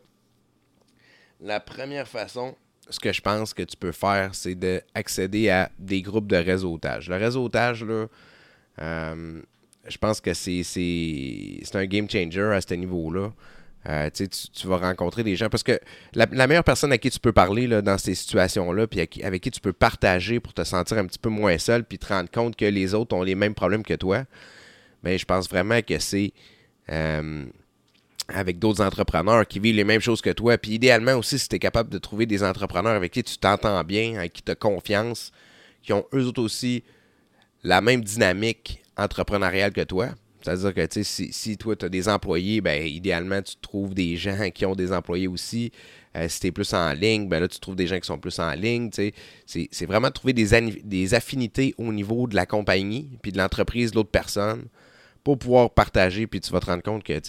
La 1.41 1.61
première 1.61 2.07
façon, 2.07 2.57
ce 2.89 3.01
que 3.01 3.13
je 3.13 3.21
pense 3.21 3.55
que 3.55 3.63
tu 3.63 3.77
peux 3.77 3.93
faire, 3.93 4.35
c'est 4.35 4.55
d'accéder 4.55 5.51
à 5.51 5.71
des 5.79 6.03
groupes 6.03 6.29
de 6.29 6.37
réseautage. 6.37 7.09
Le 7.09 7.17
réseautage, 7.17 7.85
là, 7.85 8.07
euh, 8.81 9.43
je 9.87 9.99
pense 9.99 10.21
que 10.21 10.35
c'est 10.35 10.63
un 11.75 11.87
game 11.87 12.09
changer 12.09 12.53
à 12.55 12.61
ce 12.61 12.75
niveau-là. 12.75 13.33
Euh, 13.89 14.11
tu, 14.11 14.29
tu, 14.29 14.69
vas 14.69 14.77
rencontrer 14.77 15.25
des 15.25 15.35
gens. 15.35 15.49
Parce 15.49 15.65
que 15.65 15.81
la, 16.15 16.27
meilleure 16.47 16.63
personne 16.63 16.93
à 16.93 16.99
qui 16.99 17.11
tu 17.11 17.19
peux 17.19 17.33
parler 17.33 17.67
là, 17.67 17.83
dans 17.83 17.99
ces 17.99 18.15
situations-là, 18.15 18.87
puis 18.87 19.01
avec 19.23 19.43
qui 19.43 19.51
tu 19.51 19.61
peux 19.61 19.73
partager 19.73 20.39
pour 20.39 20.55
te 20.55 20.63
sentir 20.63 20.99
un 20.99 21.07
petit 21.07 21.19
peu 21.19 21.31
moins 21.31 21.59
seul, 21.59 21.83
puis 21.83 21.99
te 21.99 22.07
rendre 22.07 22.31
compte 22.31 22.55
que 22.55 22.65
les 22.65 22.95
autres 22.95 23.17
ont 23.17 23.25
les 23.25 23.35
mêmes 23.35 23.55
problèmes 23.55 23.83
que 23.83 23.95
toi, 23.95 24.19
mais 25.03 25.13
ben, 25.13 25.19
je 25.19 25.25
pense 25.25 25.49
vraiment 25.49 25.83
que 25.83 25.99
c'est 25.99 26.33
euh, 26.91 27.45
avec 28.29 28.59
d'autres 28.59 28.83
entrepreneurs 28.83 29.47
qui 29.47 29.59
vivent 29.59 29.77
les 29.77 29.85
mêmes 29.85 30.01
choses 30.01 30.21
que 30.21 30.31
toi. 30.31 30.57
Puis 30.59 30.73
idéalement 30.73 31.15
aussi, 31.15 31.39
si 31.39 31.49
tu 31.49 31.57
es 31.57 31.59
capable 31.59 31.91
de 31.91 31.99
trouver 31.99 32.27
des 32.27 32.43
entrepreneurs 32.43 32.95
avec 32.95 33.13
qui 33.13 33.23
tu 33.23 33.37
t'entends 33.39 33.83
bien, 33.85 34.17
avec 34.19 34.33
qui 34.33 34.43
tu 34.43 34.53
as 34.53 34.55
confiance, 34.55 35.33
qui 35.83 35.93
ont 35.93 36.07
eux 36.15 36.27
autres 36.27 36.43
aussi 36.43 36.85
la 37.63 37.81
même 37.81 38.03
dynamique 38.03 38.83
entrepreneuriale 38.97 39.73
que 39.73 39.83
toi. 39.83 40.11
C'est-à-dire 40.41 40.75
que 40.75 41.03
si, 41.03 41.57
toi, 41.57 41.77
tu 41.77 41.85
as 41.85 41.89
des 41.89 42.09
employés, 42.09 42.61
ben 42.61 42.85
idéalement, 42.85 43.41
tu 43.43 43.55
trouves 43.61 43.95
des 43.95 44.17
gens 44.17 44.51
qui 44.51 44.67
ont 44.67 44.75
des 44.75 44.93
employés 44.93 45.29
aussi. 45.29 45.71
Euh, 46.17 46.29
si 46.29 46.41
tu 46.41 46.47
es 46.49 46.51
plus 46.51 46.75
en 46.75 46.93
ligne, 46.93 47.29
ben 47.29 47.41
là, 47.41 47.49
tu 47.49 47.61
trouves 47.61 47.77
des 47.77 47.87
gens 47.87 47.99
qui 47.99 48.07
sont 48.07 48.19
plus 48.19 48.39
en 48.41 48.53
ligne. 48.53 48.91
C'est 49.47 49.87
vraiment 49.87 50.11
trouver 50.11 50.33
des, 50.33 50.61
des 50.83 51.15
affinités 51.15 51.75
au 51.79 51.93
niveau 51.93 52.27
de 52.27 52.35
la 52.35 52.45
compagnie, 52.45 53.09
puis 53.23 53.31
de 53.31 53.39
l'entreprise 53.39 53.93
de 53.93 53.97
l'autre 53.97 54.11
personne, 54.11 54.65
pour 55.23 55.39
pouvoir 55.39 55.71
partager, 55.71 56.27
puis 56.27 56.41
tu 56.41 56.51
vas 56.51 56.59
te 56.59 56.67
rendre 56.67 56.83
compte 56.83 57.05
que 57.05 57.21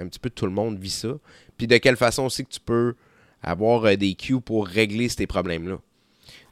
un 0.00 0.08
petit 0.08 0.18
peu 0.18 0.30
tout 0.30 0.46
le 0.46 0.52
monde 0.52 0.78
vit 0.78 0.90
ça. 0.90 1.10
Puis 1.56 1.66
de 1.66 1.76
quelle 1.76 1.96
façon 1.96 2.24
aussi 2.24 2.44
que 2.44 2.50
tu 2.50 2.60
peux 2.60 2.94
avoir 3.42 3.84
euh, 3.84 3.96
des 3.96 4.14
cues 4.14 4.40
pour 4.40 4.66
régler 4.66 5.08
ces 5.08 5.26
problèmes-là. 5.26 5.78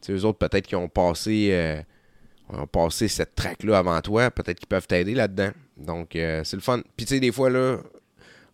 Tu 0.02 0.12
eux 0.12 0.24
autres, 0.24 0.38
peut-être 0.38 0.66
qui 0.66 0.76
ont 0.76 0.88
passé, 0.88 1.48
euh, 1.52 1.80
ont 2.50 2.66
passé 2.66 3.08
cette 3.08 3.34
track-là 3.34 3.78
avant 3.78 4.00
toi, 4.00 4.30
peut-être 4.30 4.58
qu'ils 4.58 4.68
peuvent 4.68 4.86
t'aider 4.86 5.14
là-dedans. 5.14 5.50
Donc, 5.76 6.16
euh, 6.16 6.42
c'est 6.44 6.56
le 6.56 6.62
fun. 6.62 6.82
Puis, 6.96 7.06
tu 7.06 7.14
sais, 7.14 7.20
des 7.20 7.32
fois, 7.32 7.50
là, 7.50 7.78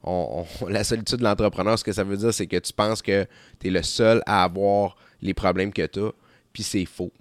la 0.69 0.85
solitude 0.85 1.19
de 1.19 1.25
l'entrepreneur, 1.25 1.79
ce 1.79 1.85
que 1.85 1.93
ça 1.93 2.05
veut 2.05 2.17
dire, 2.17 2.33
c'est 2.33 2.47
que 2.47 2.59
tu 2.59 2.73
penses 2.73 3.03
que 3.03 3.27
tu 3.59 3.69
es 3.69 3.71
le 3.71 3.83
seul 3.83 4.23
à 4.27 4.45
avoir 4.45 4.97
les 5.23 5.35
problèmes 5.35 5.73
que 5.73 5.87
tu 5.87 6.01
as, 6.01 6.13
puis 6.53 6.63
c'est 6.63 6.85
faux. 6.85 7.13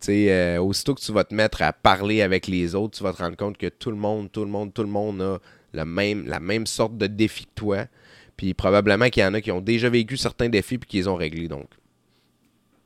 Tu 0.00 0.06
sais, 0.06 0.58
aussitôt 0.58 0.94
que 0.94 1.00
tu 1.00 1.12
vas 1.12 1.24
te 1.24 1.34
mettre 1.34 1.62
à 1.62 1.72
parler 1.72 2.22
avec 2.22 2.46
les 2.46 2.74
autres, 2.74 2.96
tu 2.96 3.02
vas 3.02 3.12
te 3.12 3.22
rendre 3.22 3.36
compte 3.36 3.56
que 3.56 3.68
tout 3.68 3.90
le 3.90 3.96
monde, 3.96 4.30
tout 4.32 4.44
le 4.44 4.50
monde, 4.50 4.72
tout 4.72 4.82
le 4.82 4.88
monde 4.88 5.20
a 5.20 5.38
le 5.74 6.28
la 6.28 6.40
même 6.40 6.66
sorte 6.66 6.96
de 6.96 7.06
défi 7.06 7.44
que 7.46 7.54
toi. 7.54 7.86
Puis 8.36 8.54
probablement 8.54 9.08
qu'il 9.10 9.22
y 9.22 9.26
en 9.26 9.34
a 9.34 9.40
qui 9.40 9.50
ont 9.52 9.60
déjà 9.60 9.88
vécu 9.88 10.16
certains 10.16 10.48
défis 10.48 10.78
puis 10.78 10.88
qui 10.88 10.96
les 10.96 11.08
ont 11.08 11.14
réglés. 11.14 11.48
Donc, 11.48 11.68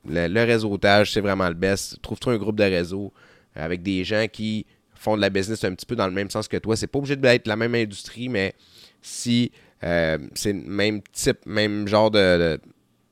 le, 0.07 0.45
réseautage, 0.45 1.11
c'est 1.13 1.21
vraiment 1.21 1.47
le 1.47 1.55
best. 1.55 2.01
Trouve-toi 2.01 2.33
un 2.33 2.37
groupe 2.37 2.55
de 2.55 2.63
réseau 2.63 3.13
avec 3.55 3.81
des 3.81 4.03
gens 4.03 4.27
qui 4.31 4.65
font 4.93 5.15
de 5.15 5.21
la 5.21 5.29
business 5.29 5.63
un 5.63 5.73
petit 5.73 5.85
peu 5.85 5.95
dans 5.95 6.07
le 6.07 6.13
même 6.13 6.29
sens 6.29 6.47
que 6.47 6.57
toi. 6.57 6.75
C'est 6.75 6.87
pas 6.87 6.99
obligé 6.99 7.15
d'être 7.15 7.47
la 7.47 7.55
même 7.55 7.75
industrie, 7.75 8.29
mais 8.29 8.53
si 9.01 9.51
euh, 9.83 10.17
c'est 10.35 10.53
le 10.53 10.61
même 10.61 11.01
type, 11.11 11.45
même 11.45 11.87
genre 11.87 12.11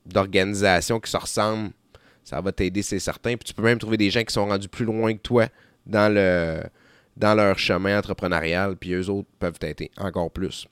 d'organisation 0.05 0.99
qui 0.99 1.09
se 1.09 1.17
ressemble, 1.17 1.71
ça 2.23 2.41
va 2.41 2.51
t'aider, 2.51 2.81
c'est 2.81 2.99
certain. 2.99 3.35
Puis 3.37 3.45
tu 3.45 3.53
peux 3.53 3.63
même 3.63 3.79
trouver 3.79 3.97
des 3.97 4.09
gens 4.09 4.23
qui 4.23 4.33
sont 4.33 4.45
rendus 4.45 4.67
plus 4.67 4.85
loin 4.85 5.13
que 5.13 5.21
toi 5.21 5.47
dans, 5.85 6.13
le, 6.13 6.61
dans 7.17 7.33
leur 7.33 7.57
chemin 7.57 7.97
entrepreneurial, 7.97 8.77
puis 8.77 8.93
eux 8.93 9.09
autres 9.09 9.27
peuvent 9.39 9.57
t'aider 9.57 9.91
encore 9.97 10.31
plus. 10.31 10.67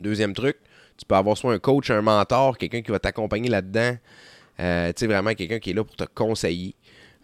Deuxième 0.00 0.34
truc, 0.34 0.56
tu 0.96 1.06
peux 1.06 1.14
avoir 1.14 1.36
soit 1.36 1.52
un 1.52 1.58
coach, 1.58 1.90
un 1.90 2.02
mentor, 2.02 2.58
quelqu'un 2.58 2.82
qui 2.82 2.90
va 2.90 2.98
t'accompagner 2.98 3.48
là-dedans. 3.48 3.96
Euh, 4.60 4.88
tu 4.88 5.00
sais, 5.00 5.06
vraiment 5.06 5.34
quelqu'un 5.34 5.58
qui 5.58 5.70
est 5.70 5.74
là 5.74 5.84
pour 5.84 5.96
te 5.96 6.04
conseiller. 6.04 6.74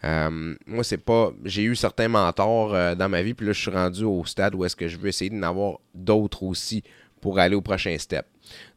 Euh, 0.03 0.55
moi, 0.65 0.83
c'est 0.83 0.97
pas. 0.97 1.31
J'ai 1.43 1.63
eu 1.63 1.75
certains 1.75 2.07
mentors 2.07 2.73
euh, 2.73 2.95
dans 2.95 3.07
ma 3.07 3.21
vie, 3.21 3.33
puis 3.33 3.45
là, 3.45 3.53
je 3.53 3.61
suis 3.61 3.71
rendu 3.71 4.03
au 4.03 4.25
stade 4.25 4.55
où 4.55 4.65
est-ce 4.65 4.75
que 4.75 4.87
je 4.87 4.97
veux 4.97 5.09
essayer 5.09 5.29
d'en 5.29 5.43
avoir 5.43 5.79
d'autres 5.93 6.43
aussi 6.43 6.83
pour 7.19 7.37
aller 7.37 7.55
au 7.55 7.61
prochain 7.61 7.95
step. 7.99 8.25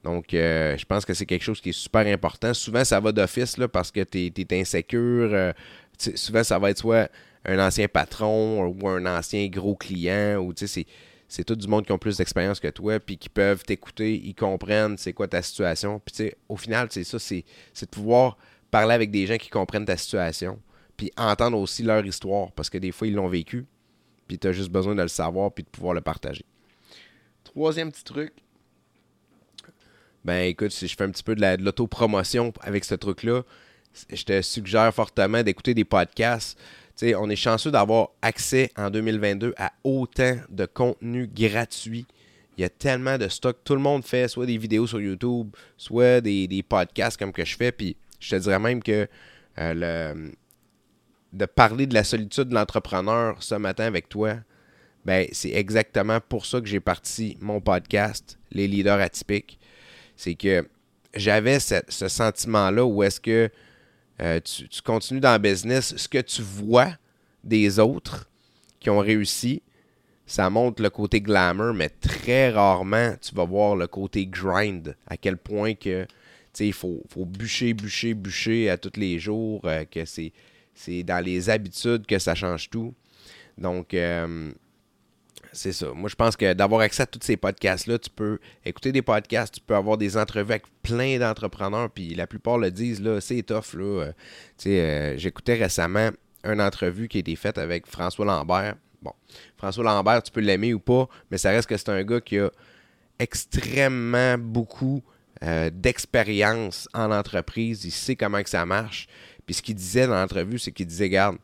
Donc, 0.02 0.26
je 0.32 0.84
pense 0.84 1.06
que 1.06 1.14
c'est 1.14 1.24
quelque 1.24 1.42
chose 1.42 1.62
qui 1.62 1.70
est 1.70 1.72
super 1.72 2.06
important. 2.06 2.52
Souvent, 2.52 2.84
ça 2.84 3.00
va 3.00 3.10
d'office 3.10 3.56
parce 3.72 3.90
que 3.90 4.04
tu 4.04 4.30
es, 4.36 4.60
insécure. 4.60 5.54
Souvent, 5.98 6.44
ça 6.44 6.58
va 6.58 6.70
être 6.70 6.78
soit 6.78 7.10
un 7.44 7.58
ancien 7.58 7.88
patron 7.88 8.66
ou 8.66 8.88
un 8.88 9.04
ancien 9.06 9.46
gros 9.48 9.76
client, 9.76 10.38
ou 10.38 10.54
tu 10.54 10.66
sais, 10.66 10.86
c'est 11.28 11.44
tout 11.44 11.56
du 11.56 11.66
monde 11.68 11.84
qui 11.84 11.92
ont 11.92 11.98
plus 11.98 12.16
d'expérience 12.18 12.60
que 12.60 12.68
toi, 12.68 13.00
puis 13.00 13.18
qui 13.18 13.28
peuvent 13.28 13.62
t'écouter, 13.64 14.14
ils 14.14 14.34
comprennent 14.34 14.96
c'est 14.96 15.12
quoi 15.12 15.28
ta 15.28 15.42
situation. 15.42 16.00
Puis 16.04 16.14
tu 16.14 16.24
sais, 16.24 16.36
au 16.48 16.56
final, 16.56 16.88
c'est 16.90 17.04
ça, 17.04 17.18
c'est 17.18 17.44
de 17.80 17.86
pouvoir 17.86 18.36
parler 18.70 18.94
avec 18.94 19.10
des 19.10 19.26
gens 19.26 19.36
qui 19.36 19.50
comprennent 19.50 19.84
ta 19.84 19.96
situation, 19.96 20.60
puis 20.96 21.12
entendre 21.16 21.58
aussi 21.58 21.82
leur 21.82 22.04
histoire, 22.04 22.52
parce 22.52 22.70
que 22.70 22.78
des 22.78 22.92
fois, 22.92 23.06
ils 23.06 23.14
l'ont 23.14 23.28
vécu, 23.28 23.66
puis 24.26 24.38
tu 24.38 24.46
as 24.46 24.52
juste 24.52 24.70
besoin 24.70 24.94
de 24.94 25.02
le 25.02 25.08
savoir, 25.08 25.52
puis 25.52 25.64
de 25.64 25.68
pouvoir 25.68 25.94
le 25.94 26.00
partager. 26.00 26.44
Troisième 27.42 27.92
petit 27.92 28.04
truc, 28.04 28.32
ben 30.24 30.44
écoute, 30.44 30.70
si 30.70 30.88
je 30.88 30.96
fais 30.96 31.04
un 31.04 31.10
petit 31.10 31.22
peu 31.22 31.34
de 31.34 31.62
l'autopromotion 31.62 32.52
avec 32.62 32.84
ce 32.84 32.94
truc-là, 32.94 33.42
je 34.12 34.24
te 34.24 34.42
suggère 34.42 34.92
fortement 34.92 35.42
d'écouter 35.42 35.74
des 35.74 35.84
podcasts 35.84 36.58
on 37.16 37.28
est 37.28 37.36
chanceux 37.36 37.70
d'avoir 37.70 38.10
accès 38.22 38.70
en 38.76 38.90
2022 38.90 39.54
à 39.56 39.72
autant 39.82 40.36
de 40.48 40.66
contenu 40.66 41.26
gratuit. 41.26 42.06
Il 42.56 42.60
y 42.60 42.64
a 42.64 42.68
tellement 42.68 43.18
de 43.18 43.28
stock. 43.28 43.58
Tout 43.64 43.74
le 43.74 43.80
monde 43.80 44.04
fait 44.04 44.28
soit 44.28 44.46
des 44.46 44.58
vidéos 44.58 44.86
sur 44.86 45.00
YouTube, 45.00 45.48
soit 45.76 46.20
des, 46.20 46.64
podcasts 46.68 47.18
comme 47.18 47.32
que 47.32 47.44
je 47.44 47.56
fais. 47.56 47.72
Puis 47.72 47.96
je 48.20 48.30
te 48.30 48.36
dirais 48.36 48.60
même 48.60 48.82
que 48.82 49.08
euh, 49.58 50.14
le, 50.14 50.32
de 51.32 51.46
parler 51.46 51.86
de 51.86 51.94
la 51.94 52.04
solitude 52.04 52.44
de 52.44 52.54
l'entrepreneur 52.54 53.42
ce 53.42 53.56
matin 53.56 53.84
avec 53.84 54.08
toi, 54.08 54.36
ben, 55.04 55.26
c'est 55.32 55.50
exactement 55.50 56.20
pour 56.20 56.46
ça 56.46 56.60
que 56.60 56.66
j'ai 56.66 56.80
parti 56.80 57.36
mon 57.40 57.60
podcast, 57.60 58.38
Les 58.52 58.68
leaders 58.68 59.00
atypiques. 59.00 59.58
C'est 60.16 60.36
que 60.36 60.66
j'avais 61.14 61.58
ce 61.58 62.08
sentiment-là 62.08 62.84
où 62.86 63.02
est-ce 63.02 63.20
que 63.20 63.50
euh, 64.20 64.40
tu, 64.40 64.66
continues 64.82 65.20
dans 65.20 65.32
le 65.32 65.38
business, 65.38 65.96
ce 65.96 66.08
que 66.08 66.18
tu 66.18 66.42
vois 66.42 66.92
des 67.42 67.78
autres 67.78 68.30
qui 68.80 68.90
ont 68.90 69.00
réussi, 69.00 69.62
ça 70.26 70.48
montre 70.50 70.82
le 70.82 70.90
côté 70.90 71.20
glamour, 71.20 71.74
mais 71.74 71.88
très 71.88 72.50
rarement 72.50 73.14
tu 73.20 73.34
vas 73.34 73.44
voir 73.44 73.76
le 73.76 73.86
côté 73.86 74.26
grind, 74.26 74.96
à 75.06 75.16
quel 75.16 75.36
point 75.36 75.74
que 75.74 76.06
il 76.60 76.72
faut, 76.72 77.02
bûcher, 77.16 77.74
bûcher, 77.74 78.14
bûcher 78.14 78.70
à 78.70 78.78
tous 78.78 78.98
les 78.98 79.18
jours, 79.18 79.62
euh, 79.64 79.84
que 79.84 80.04
c'est, 80.04 80.32
dans 81.02 81.24
les 81.24 81.50
habitudes 81.50 82.06
que 82.06 82.18
ça 82.18 82.34
change 82.34 82.70
tout. 82.70 82.94
Donc, 83.58 83.94
euh, 83.94 84.52
c'est 85.54 85.72
ça. 85.72 85.92
Moi, 85.94 86.08
je 86.08 86.14
pense 86.14 86.36
que 86.36 86.52
d'avoir 86.52 86.80
accès 86.80 87.04
à 87.04 87.06
tous 87.06 87.20
ces 87.22 87.36
podcasts-là, 87.36 87.98
tu 87.98 88.10
peux 88.10 88.38
écouter 88.64 88.92
des 88.92 89.02
podcasts, 89.02 89.54
tu 89.54 89.60
peux 89.60 89.74
avoir 89.74 89.96
des 89.96 90.16
entrevues 90.16 90.52
avec 90.52 90.64
plein 90.82 91.18
d'entrepreneurs, 91.18 91.90
puis 91.90 92.14
la 92.14 92.26
plupart 92.26 92.58
le 92.58 92.70
disent, 92.70 93.00
là, 93.00 93.20
c'est 93.20 93.42
tough, 93.42 93.74
là. 93.74 93.84
Euh, 93.84 94.12
euh, 94.66 95.14
j'écoutais 95.16 95.54
récemment 95.54 96.10
une 96.44 96.60
entrevue 96.60 97.08
qui 97.08 97.18
a 97.18 97.20
été 97.20 97.36
faite 97.36 97.58
avec 97.58 97.86
François 97.86 98.26
Lambert. 98.26 98.74
Bon, 99.00 99.12
François 99.56 99.84
Lambert, 99.84 100.22
tu 100.22 100.32
peux 100.32 100.40
l'aimer 100.40 100.74
ou 100.74 100.80
pas, 100.80 101.08
mais 101.30 101.38
ça 101.38 101.50
reste 101.50 101.68
que 101.68 101.76
c'est 101.76 101.90
un 101.90 102.02
gars 102.02 102.20
qui 102.20 102.38
a 102.38 102.50
extrêmement 103.18 104.36
beaucoup 104.38 105.02
euh, 105.42 105.70
d'expérience 105.72 106.88
en 106.94 107.10
entreprise. 107.10 107.84
Il 107.84 107.90
sait 107.90 108.16
comment 108.16 108.42
que 108.42 108.50
ça 108.50 108.66
marche. 108.66 109.08
Puis 109.46 109.54
ce 109.54 109.62
qu'il 109.62 109.74
disait 109.74 110.06
dans 110.06 110.14
l'entrevue, 110.14 110.58
c'est 110.58 110.72
qu'il 110.72 110.86
disait, 110.86 111.08
garde, 111.08 111.36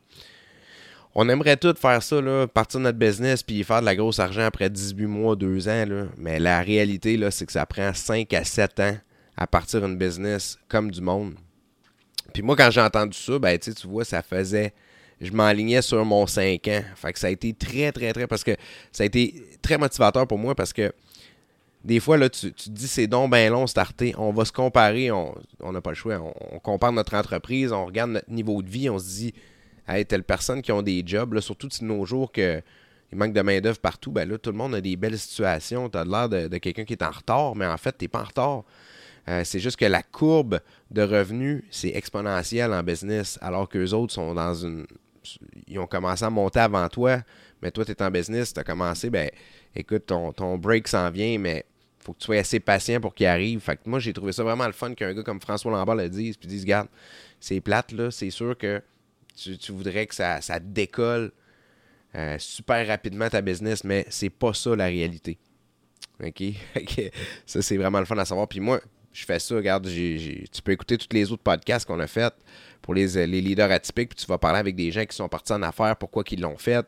on 1.13 1.27
aimerait 1.27 1.57
tout 1.57 1.73
faire 1.77 2.01
ça, 2.01 2.21
là, 2.21 2.47
partir 2.47 2.79
de 2.79 2.85
notre 2.85 2.97
business 2.97 3.43
puis 3.43 3.63
faire 3.63 3.81
de 3.81 3.85
la 3.85 3.95
grosse 3.95 4.19
argent 4.19 4.43
après 4.43 4.69
18 4.69 5.05
mois, 5.07 5.35
2 5.35 5.67
ans. 5.67 6.07
Mais 6.17 6.39
la 6.39 6.61
réalité, 6.61 7.17
là, 7.17 7.31
c'est 7.31 7.45
que 7.45 7.51
ça 7.51 7.65
prend 7.65 7.93
5 7.93 8.33
à 8.33 8.43
7 8.43 8.79
ans 8.79 8.97
à 9.35 9.47
partir 9.47 9.81
d'une 9.81 9.97
business 9.97 10.57
comme 10.69 10.91
du 10.91 11.01
monde. 11.01 11.33
Puis 12.33 12.43
moi, 12.43 12.55
quand 12.55 12.71
j'ai 12.71 12.81
entendu 12.81 13.17
ça, 13.17 13.39
ben, 13.39 13.57
tu 13.59 13.87
vois, 13.87 14.05
ça 14.05 14.21
faisait. 14.21 14.73
Je 15.19 15.31
m'alignais 15.31 15.81
sur 15.81 16.03
mon 16.05 16.25
5 16.25 16.67
ans. 16.69 16.81
Fait 16.95 17.13
que 17.13 17.19
ça 17.19 17.27
a 17.27 17.29
été 17.29 17.53
très, 17.53 17.91
très, 17.91 18.13
très. 18.13 18.25
Parce 18.25 18.43
que 18.43 18.55
ça 18.91 19.03
a 19.03 19.05
été 19.05 19.43
très 19.61 19.77
motivateur 19.77 20.25
pour 20.25 20.39
moi 20.39 20.55
parce 20.55 20.73
que 20.73 20.91
des 21.83 21.99
fois, 21.99 22.17
là, 22.17 22.29
tu, 22.29 22.53
te 22.53 22.69
dis 22.69 22.87
c'est 22.87 23.07
donc 23.07 23.31
bien 23.31 23.49
long 23.49 23.67
starter. 23.67 24.15
On 24.17 24.31
va 24.31 24.45
se 24.45 24.51
comparer. 24.51 25.11
On 25.11 25.35
n'a 25.61 25.81
pas 25.81 25.91
le 25.91 25.95
choix. 25.95 26.19
On, 26.53 26.59
compare 26.59 26.91
notre 26.91 27.15
entreprise. 27.15 27.71
On 27.71 27.85
regarde 27.85 28.11
notre 28.11 28.31
niveau 28.31 28.61
de 28.61 28.69
vie. 28.69 28.89
On 28.89 28.97
se 28.97 29.05
dit 29.05 29.33
hey, 29.95 30.05
telle 30.05 30.23
personne 30.23 30.61
qui 30.61 30.71
ont 30.71 30.81
des 30.81 31.03
jobs, 31.05 31.33
là, 31.33 31.41
surtout 31.41 31.67
de 31.67 31.85
nos 31.85 32.05
jours 32.05 32.31
que 32.31 32.61
il 33.11 33.17
manque 33.17 33.33
de 33.33 33.41
main-d'œuvre 33.41 33.79
partout, 33.79 34.11
ben 34.11 34.27
là, 34.27 34.37
tout 34.37 34.51
le 34.51 34.57
monde 34.57 34.73
a 34.73 34.81
des 34.81 34.95
belles 34.95 35.19
situations. 35.19 35.89
Tu 35.89 35.97
as 35.97 36.05
l'air 36.05 36.29
de, 36.29 36.57
quelqu'un 36.57 36.85
qui 36.85 36.93
est 36.93 37.03
en 37.03 37.11
retard, 37.11 37.55
mais 37.55 37.65
en 37.65 37.77
fait, 37.77 37.97
tu 37.97 38.05
n'es 38.05 38.07
pas 38.07 38.21
en 38.21 38.25
retard. 38.25 38.63
Euh, 39.27 39.43
c'est 39.43 39.59
juste 39.59 39.77
que 39.77 39.85
la 39.85 40.01
courbe 40.01 40.61
de 40.89 41.01
revenus, 41.01 41.63
c'est 41.69 41.89
exponentiel 41.89 42.73
en 42.73 42.83
business, 42.83 43.37
alors 43.41 43.67
qu'eux 43.67 43.91
autres 43.91 44.13
sont 44.13 44.33
dans 44.33 44.53
une. 44.53 44.87
Ils 45.67 45.77
ont 45.77 45.87
commencé 45.87 46.25
à 46.25 46.29
monter 46.29 46.59
avant 46.59 46.87
toi, 46.87 47.21
mais 47.61 47.69
toi, 47.69 47.85
tu 47.85 47.91
es 47.91 48.01
en 48.01 48.09
business, 48.09 48.53
tu 48.53 48.59
as 48.59 48.63
commencé, 48.63 49.09
ben 49.09 49.29
écoute, 49.75 50.07
ton, 50.07 50.31
ton 50.31 50.57
break 50.57 50.87
s'en 50.87 51.11
vient, 51.11 51.37
mais 51.37 51.65
faut 51.99 52.13
que 52.13 52.19
tu 52.19 52.25
sois 52.25 52.37
assez 52.37 52.59
patient 52.59 52.99
pour 52.99 53.13
qu'il 53.13 53.27
arrive. 53.27 53.59
Fait 53.59 53.75
que 53.75 53.81
moi, 53.85 53.99
j'ai 53.99 54.13
trouvé 54.13 54.31
ça 54.31 54.43
vraiment 54.43 54.65
le 54.65 54.71
fun 54.71 54.95
qu'un 54.95 55.13
gars 55.13 55.21
comme 55.21 55.39
François 55.39 55.71
Lambert 55.71 55.95
le 55.95 56.09
dise, 56.09 56.37
puis 56.37 56.47
dise, 56.47 56.63
regarde, 56.63 56.87
c'est 57.39 57.59
plate, 57.61 57.91
là, 57.91 58.09
c'est 58.09 58.31
sûr 58.31 58.57
que 58.57 58.81
tu, 59.35 59.71
voudrais 59.71 60.07
que 60.07 60.15
ça, 60.15 60.39
décolle 60.59 61.31
euh, 62.15 62.37
super 62.39 62.85
rapidement 62.87 63.29
ta 63.29 63.41
business, 63.41 63.83
mais 63.83 64.05
c'est 64.09 64.29
pas 64.29 64.53
ça 64.53 64.75
la 64.75 64.85
réalité. 64.85 65.37
OK? 66.23 66.43
ça, 67.45 67.61
c'est 67.61 67.77
vraiment 67.77 67.99
le 67.99 68.05
fun 68.05 68.17
à 68.17 68.25
savoir. 68.25 68.47
Puis 68.47 68.59
moi, 68.59 68.81
je 69.13 69.25
fais 69.25 69.39
ça. 69.39 69.55
Regarde, 69.55 69.87
tu 69.87 70.61
peux 70.63 70.71
écouter 70.71 70.97
tous 70.97 71.07
les 71.11 71.31
autres 71.31 71.43
podcasts 71.43 71.85
qu'on 71.85 71.99
a 71.99 72.07
fait 72.07 72.33
pour 72.81 72.93
les, 72.93 73.27
les, 73.27 73.41
leaders 73.41 73.71
atypiques, 73.71 74.09
puis 74.09 74.17
tu 74.17 74.25
vas 74.25 74.37
parler 74.37 74.59
avec 74.59 74.75
des 74.75 74.91
gens 74.91 75.05
qui 75.05 75.15
sont 75.15 75.29
partis 75.29 75.53
en 75.53 75.61
affaires, 75.61 75.95
pourquoi 75.95 76.23
ils 76.31 76.41
l'ont 76.41 76.57
fait, 76.57 76.79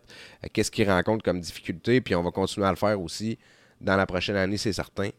euh, 0.43 0.47
qu'est-ce 0.51 0.71
qu'ils 0.71 0.89
rencontrent 0.89 1.23
comme 1.23 1.39
difficulté, 1.39 2.01
puis 2.01 2.15
on 2.15 2.23
va 2.23 2.31
continuer 2.31 2.65
à 2.65 2.71
le 2.71 2.77
faire 2.77 2.99
aussi 2.99 3.37
dans 3.79 3.95
la 3.95 4.07
prochaine 4.07 4.35
année, 4.35 4.57
c'est 4.57 4.73
certain. 4.73 5.09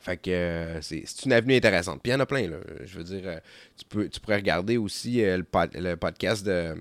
Fait 0.00 0.16
que 0.16 0.30
euh, 0.30 0.80
c'est 0.80 1.04
une 1.24 1.32
avenue 1.32 1.56
intéressante. 1.56 2.00
Puis 2.02 2.10
il 2.10 2.14
y 2.14 2.16
en 2.16 2.20
a 2.20 2.26
plein. 2.26 2.48
Je 2.84 2.98
veux 2.98 3.04
dire, 3.04 3.22
euh, 3.24 3.38
tu, 3.76 3.84
peux, 3.84 4.08
tu 4.08 4.20
pourrais 4.20 4.36
regarder 4.36 4.76
aussi 4.76 5.22
euh, 5.22 5.42
le, 5.74 5.96
podcast 5.96 6.44
de 6.46 6.74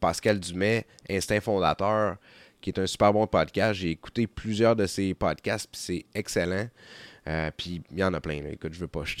Pascal 0.00 0.38
Dumais, 0.38 0.86
Instinct 1.08 1.40
Fondateur, 1.40 2.16
qui 2.60 2.70
est 2.70 2.78
un 2.78 2.86
super 2.86 3.12
bon 3.12 3.26
podcast. 3.26 3.80
J'ai 3.80 3.90
écouté 3.90 4.26
plusieurs 4.26 4.76
de 4.76 4.86
ses 4.86 5.14
podcasts, 5.14 5.68
puis 5.70 5.80
c'est 5.80 6.06
excellent. 6.14 6.68
puis 7.56 7.82
il 7.90 7.98
y 7.98 8.04
en 8.04 8.14
a 8.14 8.20
plein, 8.20 8.42
là. 8.42 8.50
Écoute, 8.50 8.74
je 8.74 8.80
veux 8.80 8.88
pas, 8.88 9.04
je, 9.04 9.16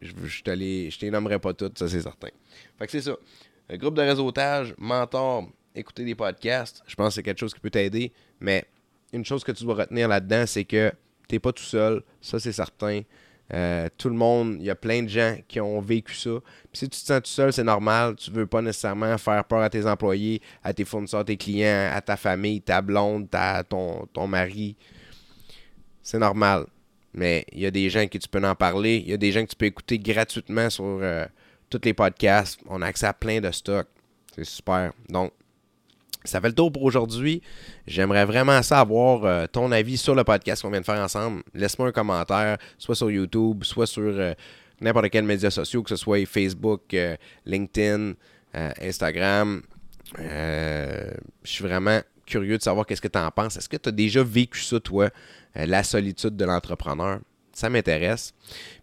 je, 0.00 0.12
je, 0.24 0.42
te 0.42 0.50
les, 0.50 0.90
je 0.90 1.06
nommerai 1.06 1.38
pas 1.38 1.52
toutes, 1.52 1.78
ça 1.78 1.88
c'est 1.88 2.02
certain. 2.02 2.28
Fait 2.78 2.86
que 2.86 2.92
c'est 2.92 3.02
ça. 3.02 3.16
Le 3.68 3.76
groupe 3.76 3.94
de 3.94 4.02
réseautage, 4.02 4.74
mentor, 4.78 5.48
écouter 5.74 6.04
des 6.04 6.14
podcasts, 6.14 6.82
je 6.86 6.94
pense 6.94 7.08
que 7.08 7.14
c'est 7.14 7.22
quelque 7.22 7.40
chose 7.40 7.54
qui 7.54 7.60
peut 7.60 7.70
t'aider. 7.70 8.12
Mais 8.40 8.64
une 9.12 9.24
chose 9.24 9.44
que 9.44 9.52
tu 9.52 9.64
dois 9.64 9.74
retenir 9.74 10.08
là-dedans, 10.08 10.44
c'est 10.46 10.64
que 10.64 10.92
t'es 11.32 11.38
pas 11.38 11.52
tout 11.52 11.62
seul, 11.62 12.02
ça 12.20 12.38
c'est 12.38 12.52
certain. 12.52 13.00
Euh, 13.54 13.88
tout 13.96 14.10
le 14.10 14.14
monde, 14.14 14.56
il 14.60 14.66
y 14.66 14.70
a 14.70 14.74
plein 14.74 15.02
de 15.02 15.08
gens 15.08 15.36
qui 15.48 15.60
ont 15.60 15.80
vécu 15.80 16.14
ça. 16.14 16.30
Si 16.74 16.84
tu 16.84 16.90
te 16.90 17.06
sens 17.06 17.22
tout 17.22 17.30
seul, 17.30 17.52
c'est 17.54 17.64
normal. 17.64 18.16
Tu 18.16 18.30
veux 18.30 18.46
pas 18.46 18.60
nécessairement 18.60 19.16
faire 19.16 19.42
peur 19.44 19.60
à 19.60 19.70
tes 19.70 19.86
employés, 19.86 20.42
à 20.62 20.74
tes 20.74 20.84
fournisseurs, 20.84 21.24
tes 21.24 21.38
clients, 21.38 21.90
à 21.90 22.02
ta 22.02 22.18
famille, 22.18 22.60
ta 22.60 22.82
blonde, 22.82 23.30
ta, 23.30 23.64
ton, 23.64 24.06
ton 24.12 24.26
mari. 24.26 24.76
C'est 26.02 26.18
normal. 26.18 26.66
Mais 27.14 27.46
il 27.52 27.60
y 27.60 27.66
a 27.66 27.70
des 27.70 27.88
gens 27.88 28.06
qui 28.06 28.18
tu 28.18 28.28
peux 28.28 28.42
en 28.46 28.54
parler. 28.54 29.02
Il 29.04 29.10
y 29.10 29.14
a 29.14 29.18
des 29.18 29.32
gens 29.32 29.42
que 29.42 29.50
tu 29.50 29.56
peux 29.56 29.66
écouter 29.66 29.98
gratuitement 29.98 30.68
sur 30.68 30.84
euh, 30.84 31.26
tous 31.70 31.80
les 31.82 31.94
podcasts. 31.94 32.60
On 32.66 32.82
a 32.82 32.86
accès 32.86 33.06
à 33.06 33.14
plein 33.14 33.40
de 33.40 33.50
stocks. 33.50 33.88
C'est 34.34 34.44
super. 34.44 34.92
Donc, 35.08 35.32
ça 36.24 36.40
fait 36.40 36.48
le 36.48 36.54
tour 36.54 36.72
pour 36.72 36.82
aujourd'hui. 36.82 37.42
J'aimerais 37.86 38.24
vraiment 38.24 38.62
savoir 38.62 39.24
euh, 39.24 39.46
ton 39.46 39.72
avis 39.72 39.96
sur 39.96 40.14
le 40.14 40.24
podcast 40.24 40.62
qu'on 40.62 40.70
vient 40.70 40.80
de 40.80 40.84
faire 40.84 41.00
ensemble. 41.00 41.42
Laisse-moi 41.54 41.88
un 41.88 41.92
commentaire, 41.92 42.58
soit 42.78 42.94
sur 42.94 43.10
YouTube, 43.10 43.64
soit 43.64 43.86
sur 43.86 44.02
euh, 44.02 44.34
n'importe 44.80 45.10
quel 45.10 45.24
média 45.24 45.50
social, 45.50 45.82
que 45.82 45.90
ce 45.90 45.96
soit 45.96 46.24
Facebook, 46.26 46.94
euh, 46.94 47.16
LinkedIn, 47.46 48.14
Instagram. 48.54 49.62
Je 50.18 51.14
suis 51.44 51.64
vraiment 51.64 52.00
curieux 52.26 52.58
de 52.58 52.62
savoir 52.62 52.86
qu'est-ce 52.86 53.00
que 53.00 53.08
tu 53.08 53.18
en 53.18 53.30
penses. 53.30 53.56
Est-ce 53.56 53.68
que 53.68 53.76
tu 53.76 53.88
as 53.88 53.92
déjà 53.92 54.22
vécu 54.22 54.60
ça, 54.60 54.78
toi, 54.78 55.08
la 55.54 55.82
solitude 55.82 56.36
de 56.36 56.44
l'entrepreneur? 56.44 57.20
Ça 57.54 57.68
m'intéresse. 57.68 58.34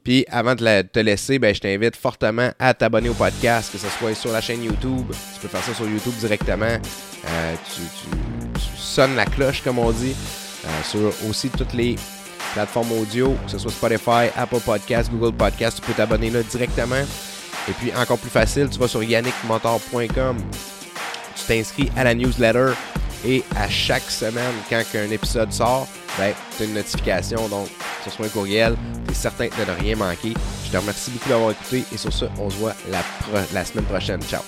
Puis 0.03 0.25
avant 0.29 0.55
de 0.55 0.81
te 0.81 0.99
laisser, 0.99 1.39
ben, 1.39 1.53
je 1.53 1.59
t'invite 1.59 1.95
fortement 1.95 2.51
à 2.57 2.73
t'abonner 2.73 3.09
au 3.09 3.13
podcast, 3.13 3.71
que 3.71 3.77
ce 3.77 3.87
soit 3.89 4.15
sur 4.15 4.31
la 4.31 4.41
chaîne 4.41 4.63
YouTube. 4.63 5.11
Tu 5.33 5.39
peux 5.41 5.47
faire 5.47 5.63
ça 5.63 5.73
sur 5.73 5.87
YouTube 5.87 6.13
directement. 6.19 6.77
Euh, 7.27 7.55
tu, 7.75 7.81
sonnes 8.77 9.15
la 9.15 9.25
cloche, 9.25 9.61
comme 9.61 9.77
on 9.77 9.91
dit, 9.91 10.15
euh, 10.65 10.83
sur 10.83 11.13
aussi 11.29 11.49
toutes 11.49 11.73
les 11.73 11.95
plateformes 12.53 12.91
audio, 12.93 13.35
que 13.45 13.51
ce 13.51 13.59
soit 13.59 13.71
Spotify, 13.71 14.31
Apple 14.35 14.61
Podcast, 14.61 15.11
Google 15.11 15.35
Podcast. 15.35 15.79
Tu 15.79 15.85
peux 15.85 15.93
t'abonner 15.93 16.29
là 16.29 16.41
directement. 16.43 17.03
Et 17.67 17.71
puis 17.73 17.91
encore 17.95 18.17
plus 18.17 18.31
facile, 18.31 18.69
tu 18.69 18.79
vas 18.79 18.87
sur 18.87 19.03
yannickmotor.com. 19.03 20.37
Tu 21.35 21.43
t'inscris 21.45 21.91
à 21.95 22.03
la 22.03 22.15
newsletter. 22.15 22.73
Et 23.25 23.43
à 23.55 23.69
chaque 23.69 24.09
semaine, 24.09 24.53
quand 24.69 24.81
un 24.95 25.11
épisode 25.11 25.51
sort, 25.51 25.87
ben, 26.17 26.33
tu 26.55 26.63
as 26.63 26.65
une 26.65 26.73
notification. 26.73 27.49
Donc, 27.49 27.67
ce 28.05 28.15
soit 28.15 28.25
un 28.25 28.29
courriel, 28.29 28.75
tu 29.05 29.11
es 29.11 29.15
certain 29.15 29.45
de 29.45 29.71
ne 29.71 29.79
rien 29.79 29.95
manquer. 29.95 30.33
Je 30.65 30.71
te 30.71 30.77
remercie 30.77 31.11
beaucoup 31.11 31.29
d'avoir 31.29 31.51
écouté 31.51 31.83
et 31.91 31.97
sur 31.97 32.13
ce, 32.13 32.25
on 32.37 32.49
se 32.49 32.57
voit 32.57 32.75
la 33.53 33.65
semaine 33.65 33.85
prochaine. 33.85 34.21
Ciao! 34.21 34.41